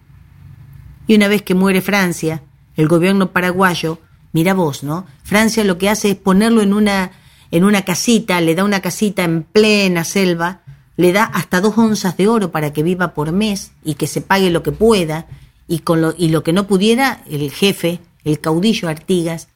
Y 1.06 1.14
una 1.14 1.28
vez 1.28 1.42
que 1.42 1.54
muere 1.54 1.80
Francia, 1.80 2.42
el 2.76 2.88
gobierno 2.88 3.32
paraguayo, 3.32 4.00
mira 4.32 4.54
vos, 4.54 4.82
¿no? 4.82 5.06
Francia 5.22 5.62
lo 5.64 5.78
que 5.78 5.88
hace 5.88 6.10
es 6.10 6.16
ponerlo 6.16 6.62
en 6.62 6.74
una 6.74 7.12
en 7.50 7.64
una 7.64 7.82
casita, 7.82 8.40
le 8.40 8.54
da 8.54 8.64
una 8.64 8.80
casita 8.80 9.24
en 9.24 9.42
plena 9.42 10.04
selva, 10.04 10.60
le 10.96 11.12
da 11.12 11.24
hasta 11.24 11.60
dos 11.60 11.78
onzas 11.78 12.16
de 12.16 12.28
oro 12.28 12.50
para 12.50 12.72
que 12.72 12.82
viva 12.82 13.14
por 13.14 13.32
mes 13.32 13.72
y 13.84 13.94
que 13.94 14.06
se 14.06 14.20
pague 14.20 14.50
lo 14.50 14.62
que 14.62 14.72
pueda, 14.72 15.26
y, 15.68 15.80
con 15.80 16.00
lo, 16.00 16.14
y 16.16 16.28
lo 16.28 16.42
que 16.42 16.52
no 16.52 16.66
pudiera, 16.66 17.20
el 17.30 17.50
jefe, 17.52 18.00
el 18.24 18.40
caudillo 18.40 18.88
Artigas, 18.88 19.48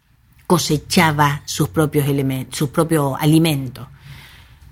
cosechaba 0.47 1.43
sus 1.47 1.70
propios, 1.70 2.07
elementos, 2.07 2.59
sus 2.59 2.68
propios 2.68 3.14
alimentos. 3.18 3.88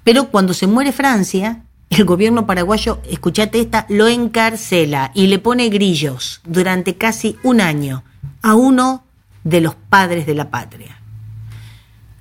Pero 0.05 0.31
cuando 0.31 0.53
se 0.53 0.67
muere 0.67 0.93
Francia, 0.93 1.65
el 1.89 2.05
gobierno 2.05 2.47
paraguayo, 2.47 3.01
escuchate 3.09 3.61
esta, 3.61 3.87
lo 3.89 4.07
encarcela 4.07 5.11
y 5.15 5.27
le 5.27 5.39
pone 5.39 5.71
grillos 5.71 6.41
durante 6.45 6.97
casi 6.97 7.37
un 7.43 7.61
año 7.61 8.05
a 8.43 8.55
uno 8.55 9.05
de 9.43 9.61
los 9.61 9.75
padres 9.75 10.27
de 10.27 10.35
la 10.35 10.51
patria. 10.51 11.00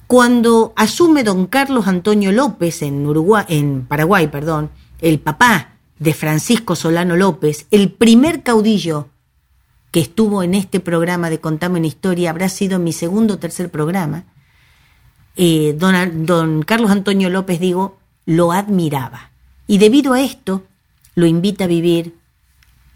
Cuando 0.10 0.74
asume 0.76 1.24
don 1.24 1.46
Carlos 1.46 1.86
Antonio 1.86 2.32
López 2.32 2.82
en 2.82 3.06
Uruguay, 3.06 3.46
en 3.48 3.86
Paraguay, 3.86 4.28
perdón, 4.28 4.72
el 5.02 5.20
papá 5.20 5.76
de 6.00 6.16
Francisco 6.16 6.76
Solano 6.76 7.16
López, 7.16 7.68
el 7.70 7.92
primer 7.92 8.42
caudillo 8.42 9.10
que 9.92 10.00
estuvo 10.00 10.42
en 10.42 10.56
este 10.56 10.80
programa 10.80 11.30
de 11.30 11.40
Contame 11.40 11.78
una 11.78 11.86
historia, 11.86 12.32
habrá 12.32 12.50
sido 12.50 12.80
mi 12.80 12.92
segundo 12.92 13.36
o 13.36 13.38
tercer 13.38 13.70
programa, 13.70 14.24
eh, 15.36 15.76
don, 15.78 16.26
don 16.26 16.64
Carlos 16.64 16.90
Antonio 16.90 17.30
López, 17.30 17.60
digo, 17.60 18.00
lo 18.26 18.52
admiraba. 18.52 19.30
Y 19.68 19.78
debido 19.78 20.14
a 20.14 20.22
esto, 20.22 20.64
lo 21.14 21.28
invita 21.28 21.66
a 21.66 21.68
vivir, 21.68 22.16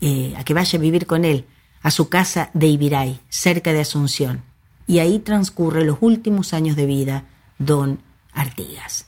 eh, 0.01 0.33
a 0.35 0.43
que 0.43 0.55
vaya 0.55 0.79
a 0.79 0.81
vivir 0.81 1.05
con 1.05 1.25
él, 1.25 1.45
a 1.83 1.91
su 1.91 2.09
casa 2.09 2.49
de 2.55 2.65
Ibiray, 2.65 3.19
cerca 3.29 3.71
de 3.71 3.81
Asunción 3.81 4.52
y 4.87 4.99
ahí 4.99 5.19
transcurre 5.19 5.85
los 5.85 5.97
últimos 6.01 6.53
años 6.53 6.75
de 6.75 6.85
vida 6.85 7.25
don 7.57 7.99
Artigas. 8.33 9.07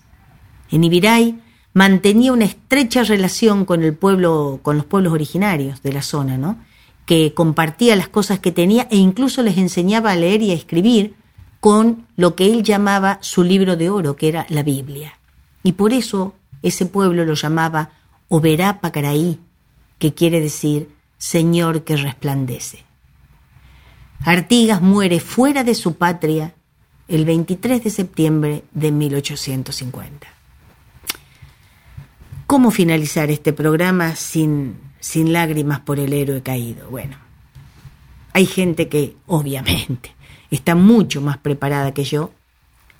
En 0.71 0.83
Ibiray 0.83 1.39
mantenía 1.73 2.31
una 2.31 2.45
estrecha 2.45 3.03
relación 3.03 3.65
con 3.65 3.83
el 3.83 3.93
pueblo, 3.93 4.59
con 4.61 4.77
los 4.77 4.85
pueblos 4.85 5.13
originarios 5.13 5.81
de 5.81 5.93
la 5.93 6.01
zona, 6.01 6.37
¿no? 6.37 6.57
que 7.05 7.33
compartía 7.33 7.95
las 7.95 8.07
cosas 8.07 8.39
que 8.39 8.51
tenía 8.51 8.87
e 8.89 8.97
incluso 8.97 9.43
les 9.43 9.57
enseñaba 9.57 10.11
a 10.11 10.15
leer 10.15 10.41
y 10.41 10.51
a 10.51 10.55
escribir 10.55 11.15
con 11.59 12.07
lo 12.15 12.35
que 12.35 12.51
él 12.51 12.63
llamaba 12.63 13.19
su 13.21 13.43
libro 13.43 13.75
de 13.75 13.89
oro, 13.89 14.15
que 14.15 14.27
era 14.27 14.45
la 14.49 14.63
Biblia. 14.63 15.19
Y 15.63 15.73
por 15.73 15.93
eso 15.93 16.35
ese 16.61 16.85
pueblo 16.85 17.25
lo 17.25 17.33
llamaba 17.33 17.91
Oberá 18.27 18.81
Pacaraí, 18.81 19.39
que 19.99 20.13
quiere 20.13 20.39
decir 20.39 20.89
Señor 21.17 21.83
que 21.83 21.95
resplandece. 21.95 22.83
Artigas 24.23 24.81
muere 24.81 25.19
fuera 25.19 25.63
de 25.63 25.75
su 25.75 25.95
patria 25.95 26.53
el 27.07 27.25
23 27.25 27.83
de 27.83 27.89
septiembre 27.89 28.63
de 28.73 28.91
1850. 28.91 30.27
¿Cómo 32.47 32.71
finalizar 32.71 33.29
este 33.29 33.53
programa 33.53 34.15
sin, 34.15 34.77
sin 34.99 35.33
lágrimas 35.33 35.79
por 35.79 35.99
el 35.99 36.13
héroe 36.13 36.41
caído? 36.41 36.89
Bueno, 36.89 37.17
hay 38.33 38.45
gente 38.45 38.87
que 38.87 39.15
obviamente 39.27 40.15
está 40.51 40.75
mucho 40.75 41.21
más 41.21 41.37
preparada 41.37 41.93
que 41.93 42.03
yo 42.03 42.31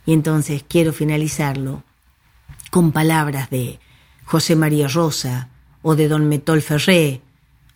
y 0.06 0.14
entonces 0.14 0.64
quiero 0.68 0.94
finalizarlo 0.94 1.84
con 2.70 2.92
palabras 2.92 3.50
de 3.50 3.80
José 4.26 4.56
María 4.56 4.88
Rosa 4.88 5.50
o 5.82 5.96
de 5.96 6.08
don 6.08 6.28
Metol 6.28 6.62
Ferré 6.62 7.22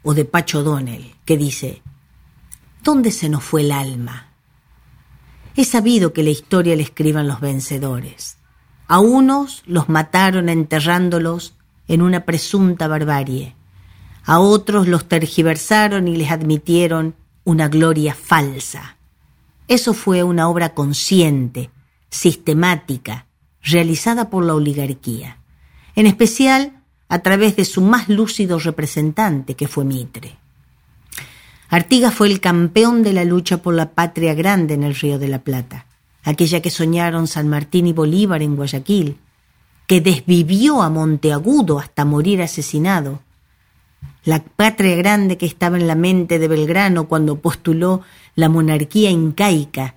o 0.04 0.14
de 0.14 0.26
Pacho 0.26 0.64
Donnell, 0.64 1.16
que 1.26 1.38
dice, 1.38 1.82
¿Dónde 2.84 3.11
se 3.11 3.30
nos 3.30 3.43
fue 3.43 3.61
el 3.61 3.71
alma? 3.71 4.27
Es 5.55 5.67
sabido 5.67 6.13
que 6.13 6.23
la 6.23 6.30
historia 6.30 6.75
la 6.75 6.82
escriban 6.82 7.27
los 7.27 7.41
vencedores. 7.41 8.38
A 8.88 8.99
unos 8.99 9.63
los 9.65 9.89
mataron 9.89 10.47
enterrándolos 10.49 11.55
en 11.88 12.01
una 12.01 12.25
presunta 12.25 12.88
barbarie. 12.88 13.55
A 14.23 14.39
otros 14.39 14.88
los 14.88 15.07
tergiversaron 15.07 16.07
y 16.07 16.15
les 16.15 16.32
admitieron 16.32 17.15
una 17.43 17.67
gloria 17.67 18.15
falsa. 18.15 18.97
Eso 19.67 19.93
fue 19.93 20.23
una 20.23 20.49
obra 20.49 20.73
consciente, 20.73 21.69
sistemática, 22.09 23.27
realizada 23.61 24.30
por 24.30 24.45
la 24.45 24.55
oligarquía, 24.55 25.39
en 25.95 26.07
especial 26.07 26.82
a 27.09 27.19
través 27.19 27.55
de 27.55 27.65
su 27.65 27.82
más 27.82 28.07
lúcido 28.07 28.57
representante, 28.57 29.55
que 29.55 29.67
fue 29.67 29.84
Mitre. 29.84 30.39
Artigas 31.70 32.15
fue 32.15 32.28
el 32.28 32.39
campeón 32.39 33.03
de 33.03 33.13
la 33.13 33.24
lucha 33.24 33.57
por 33.57 33.76
la 33.76 33.91
patria 33.91 34.34
grande 34.34 34.74
en 34.74 34.84
el 34.84 34.95
Río 34.95 35.20
de 35.20 35.28
la 35.28 35.39
Plata, 35.39 35.86
aquella 36.24 36.61
que 36.61 36.72
soñaron 36.72 37.28
San 37.28 37.47
Martín 37.47 37.86
y 37.86 37.93
Bolívar 37.93 38.41
en 38.41 38.55
Guayaquil, 38.55 39.17
que 39.86 40.01
desvivió 40.01 40.82
a 40.82 40.89
Monteagudo 40.89 41.78
hasta 41.78 42.05
morir 42.05 42.41
asesinado, 42.41 43.22
la 44.24 44.43
patria 44.43 44.95
grande 44.95 45.38
que 45.38 45.45
estaba 45.45 45.78
en 45.78 45.88
la 45.88 45.95
mente 45.95 46.39
de 46.39 46.47
Belgrano 46.47 47.07
cuando 47.07 47.39
postuló 47.39 48.01
la 48.36 48.49
monarquía 48.49 49.11
incaica, 49.11 49.95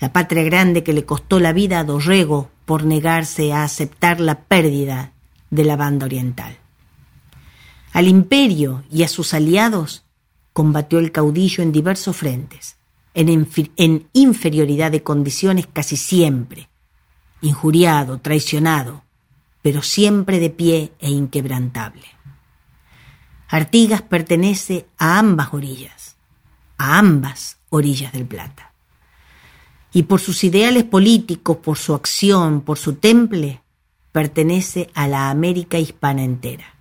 la 0.00 0.12
patria 0.12 0.42
grande 0.44 0.82
que 0.82 0.94
le 0.94 1.04
costó 1.04 1.40
la 1.40 1.52
vida 1.52 1.78
a 1.78 1.84
Dorrego 1.84 2.50
por 2.64 2.84
negarse 2.84 3.52
a 3.52 3.64
aceptar 3.64 4.18
la 4.18 4.40
pérdida 4.40 5.12
de 5.50 5.64
la 5.64 5.76
banda 5.76 6.06
oriental. 6.06 6.56
Al 7.92 8.08
imperio 8.08 8.82
y 8.90 9.02
a 9.02 9.08
sus 9.08 9.34
aliados 9.34 10.04
combatió 10.52 10.98
el 10.98 11.12
caudillo 11.12 11.62
en 11.62 11.72
diversos 11.72 12.16
frentes, 12.16 12.76
en, 13.14 14.08
inferioridad 14.12 14.90
de 14.90 15.02
condiciones 15.02 15.66
casi 15.72 15.96
siempre, 15.96 16.68
injuriado, 17.40 18.18
traicionado, 18.18 19.04
pero 19.62 19.82
siempre 19.82 20.38
de 20.38 20.50
pie 20.50 20.92
e 20.98 21.10
inquebrantable. 21.10 22.06
Artigas 23.48 24.02
pertenece 24.02 24.86
a 24.96 25.18
ambas 25.18 25.52
orillas, 25.52 26.16
a 26.78 26.98
ambas 26.98 27.58
orillas 27.68 28.12
del 28.12 28.26
Plata. 28.26 28.72
Y 29.92 30.04
por 30.04 30.20
sus 30.20 30.44
ideales 30.44 30.84
políticos, 30.84 31.56
por 31.56 31.76
su 31.76 31.94
acción, 31.94 32.60
por 32.60 32.78
su 32.78 32.94
temple, 32.94 33.60
pertenece 34.12 34.88
a 34.94 35.08
la 35.08 35.30
América 35.30 35.78
hispana 35.78 36.22
entera. 36.22 36.74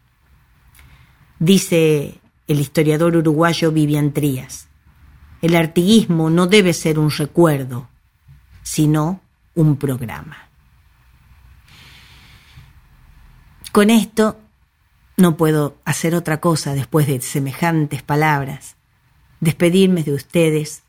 Dice 1.39 2.18
el 2.49 2.59
historiador 2.59 3.15
uruguayo 3.15 3.71
Vivian 3.71 4.11
Trías, 4.11 4.67
el 5.41 5.55
artiguismo 5.55 6.31
no 6.31 6.47
debe 6.47 6.73
ser 6.73 6.97
un 6.97 7.11
recuerdo, 7.11 7.87
sino 8.63 9.21
un 9.53 9.77
programa. 9.77 10.49
Con 13.71 13.91
esto 13.91 14.39
no 15.15 15.37
puedo 15.37 15.77
hacer 15.85 16.15
otra 16.15 16.41
cosa 16.41 16.73
después 16.73 17.05
de 17.05 17.21
semejantes 17.21 18.01
palabras, 18.01 18.77
despedirme 19.39 20.01
de 20.03 20.13
ustedes 20.13 20.81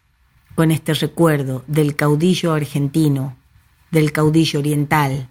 con 0.55 0.71
este 0.71 0.95
recuerdo 0.95 1.63
del 1.67 1.95
caudillo 1.95 2.55
argentino, 2.55 3.37
del 3.91 4.13
caudillo 4.13 4.61
oriental, 4.61 5.29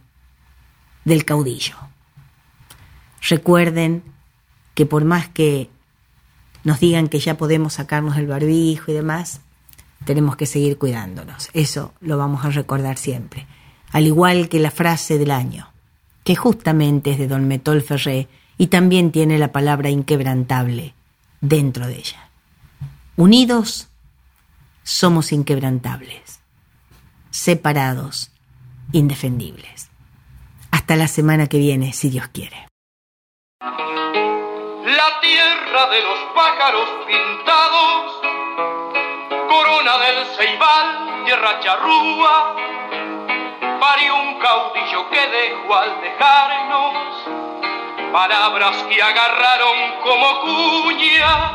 del 1.06 1.26
caudillo. 1.26 1.76
Recuerden 3.28 4.04
que 4.76 4.86
por 4.86 5.06
más 5.06 5.28
que 5.28 5.72
nos 6.64 6.80
digan 6.80 7.08
que 7.08 7.20
ya 7.20 7.38
podemos 7.38 7.74
sacarnos 7.74 8.18
el 8.18 8.28
barbijo 8.28 8.92
y 8.92 8.94
demás, 8.94 9.42
tenemos 10.06 10.36
que 10.36 10.46
seguir 10.46 10.78
cuidándonos. 10.78 11.50
Eso 11.54 11.94
lo 12.02 12.18
vamos 12.18 12.46
a 12.46 12.50
recordar 12.50 12.98
siempre. 12.98 13.48
Al 13.92 14.06
igual 14.06 14.50
que 14.50 14.60
la 14.60 14.72
frase 14.72 15.18
del 15.18 15.32
año, 15.32 15.72
que 16.24 16.36
justamente 16.36 17.12
es 17.12 17.18
de 17.18 17.28
don 17.28 17.48
Metol 17.48 17.82
Ferré 17.82 18.28
y 18.58 18.68
también 18.68 19.12
tiene 19.12 19.38
la 19.38 19.52
palabra 19.52 19.90
inquebrantable 19.90 20.94
dentro 21.42 21.88
de 21.88 21.98
ella. 21.98 22.30
Unidos 23.16 23.90
somos 24.84 25.32
inquebrantables, 25.32 26.40
separados, 27.32 28.32
indefendibles. 28.92 29.90
Hasta 30.72 30.96
la 30.96 31.08
semana 31.08 31.48
que 31.48 31.58
viene, 31.58 31.94
si 31.94 32.10
Dios 32.10 32.28
quiere 32.28 32.70
la 34.90 35.20
tierra 35.22 35.90
de 35.92 36.02
los 36.02 36.19
pájaros 36.40 36.88
pintados, 37.06 38.22
corona 39.50 39.98
del 39.98 40.26
ceibal, 40.38 41.26
tierra 41.26 41.60
charrúa, 41.60 42.56
parió 43.78 44.16
un 44.16 44.40
caudillo 44.40 45.10
que 45.10 45.28
dejó 45.28 45.76
al 45.76 46.00
dejarnos 46.00 46.94
palabras 48.14 48.84
que 48.84 49.04
agarraron 49.04 49.78
como 50.02 50.40
cuñas, 50.40 51.52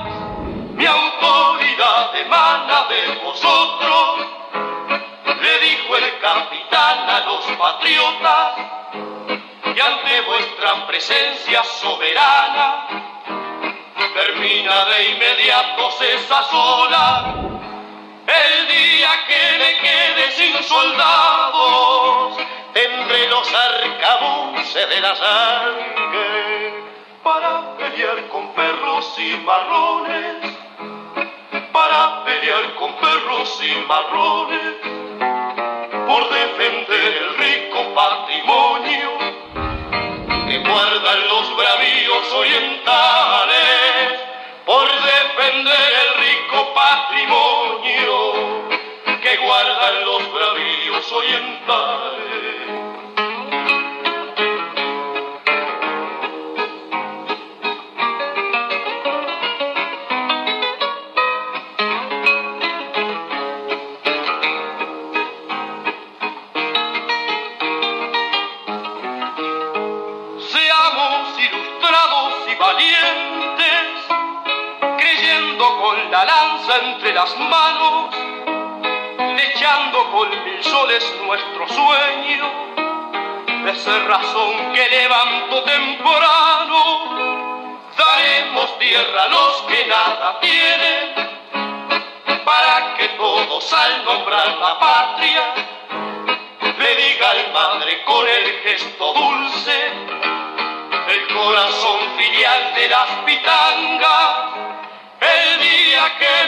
mi 0.75 0.85
autoridad 0.85 2.17
emana 2.17 2.85
de 2.91 3.21
vosotros, 3.25 4.27
le 5.41 5.59
dijo 5.61 5.97
el 5.97 6.19
capitán 6.19 7.09
a 7.09 7.21
los 7.21 7.45
patriotas, 7.57 8.53
y 9.75 9.81
ante 9.81 10.21
vuestra 10.27 10.87
presencia 10.87 11.65
soberana, 11.65 13.14
termina 14.15 14.85
de 14.87 15.11
inmediato 15.11 15.91
esa 16.01 16.43
sola. 16.45 17.35
El 18.27 18.69
día 18.69 19.11
que 19.27 19.59
me 19.59 19.77
quede 19.79 20.31
sin 20.33 20.63
soldados, 20.63 22.37
tendré 22.73 23.29
los 23.29 23.53
arcabuces 23.53 24.89
de 24.89 25.01
la 25.01 25.15
sangre 25.17 26.85
para 27.23 27.77
pelear 27.77 28.29
con 28.29 28.55
perros 28.55 29.15
y 29.19 29.37
marrones, 29.45 30.37
para 31.73 32.25
pelear 32.25 32.75
con 32.77 32.95
perros 32.95 33.61
y 33.63 33.75
marrones, 33.87 34.75
por 36.07 36.31
defender 36.31 37.17
el 37.19 37.37
rico 37.37 37.95
patrimonio 37.95 39.14
guardan 40.69 41.29
los 41.29 41.57
bravíos 41.57 42.33
orientales 42.33 44.21
por 44.65 44.87
defender 44.87 45.93
el 46.03 46.25
rico 46.25 46.75
patrimonio 46.75 47.64
las 77.25 77.39
manos, 77.39 78.15
echando 79.39 80.11
con 80.11 80.29
mil 80.29 80.63
soles 80.63 81.03
nuestro 81.25 81.67
sueño, 81.69 82.51
de 83.65 83.99
razón 84.01 84.73
que 84.75 84.89
levanto 84.91 85.63
temprano, 85.63 86.79
daremos 87.97 88.79
tierra 88.79 89.23
a 89.23 89.29
los 89.29 89.63
que 89.63 89.87
nada 89.87 90.39
tienen, 90.41 91.15
para 92.45 92.95
que 92.99 93.09
todos 93.17 93.73
al 93.73 94.05
nombrar 94.05 94.59
la 94.59 94.79
patria, 94.79 95.55
le 96.79 96.97
diga 96.97 97.31
al 97.31 97.53
madre 97.55 98.05
con 98.05 98.29
el 98.29 98.61
gesto 98.65 99.15
dulce, 99.15 99.93
el 101.09 101.35
corazón 101.35 102.01
filial 102.19 102.75
de 102.75 102.89
las 102.91 103.09
pitangas, 103.25 104.55
el 105.21 105.61
día 105.61 106.13
que 106.19 106.44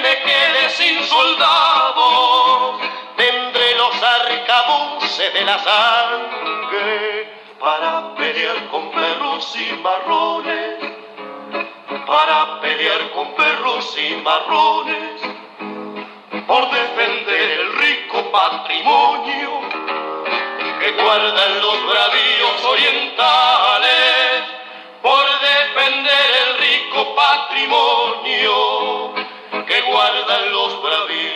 de 5.37 5.45
la 5.45 5.59
sangre 5.59 7.31
para 7.61 8.15
pelear 8.15 8.69
con 8.71 8.91
perros 8.91 9.55
y 9.55 9.77
marrones, 9.83 10.79
para 12.07 12.59
pelear 12.63 13.11
con 13.11 13.35
perros 13.35 13.99
y 13.99 14.17
marrones, 14.23 15.21
por 16.47 16.71
defender 16.71 17.51
el 17.61 17.73
rico 17.75 18.33
patrimonio 18.33 19.61
que 20.81 20.93
guardan 20.93 21.61
los 21.61 21.87
bravíos 21.87 22.65
orientales, 22.65 24.43
por 25.03 25.25
defender 25.41 26.31
el 26.45 26.59
rico 26.67 27.15
patrimonio 27.15 29.13
que 29.67 29.81
guardan 29.83 30.53
los 30.53 30.83
bravíos 30.83 31.36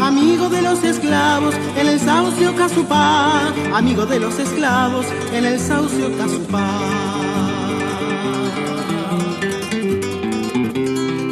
Amigo 0.00 0.48
de 0.48 0.62
los 0.62 0.82
esclavos 0.84 1.54
en 1.76 1.88
el 1.88 2.00
saucio 2.00 2.54
Casupá, 2.54 3.52
amigo 3.74 4.06
de 4.06 4.20
los 4.20 4.38
esclavos 4.38 5.06
en 5.32 5.44
el 5.44 5.58
saucio 5.58 6.16
Casupá. 6.16 6.68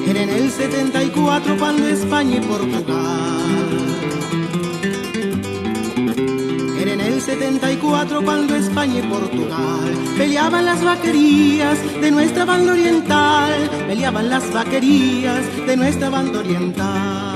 Era 0.06 0.22
en 0.22 0.30
el 0.30 0.50
74 0.50 1.56
cuando 1.58 1.88
España 1.88 2.36
y 2.36 2.40
Portugal 2.40 3.24
74 7.24 8.22
cuando 8.22 8.54
España 8.54 8.98
y 8.98 9.02
Portugal 9.08 9.94
peleaban 10.18 10.66
las 10.66 10.84
vaquerías 10.84 11.78
de 12.00 12.10
nuestra 12.10 12.44
banda 12.44 12.72
oriental, 12.72 13.70
peleaban 13.86 14.28
las 14.28 14.52
vaquerías 14.52 15.40
de 15.66 15.76
nuestra 15.76 16.10
banda 16.10 16.40
oriental. 16.40 17.33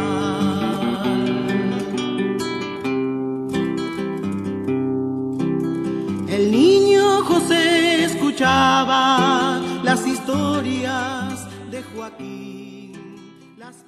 Las 13.69 13.85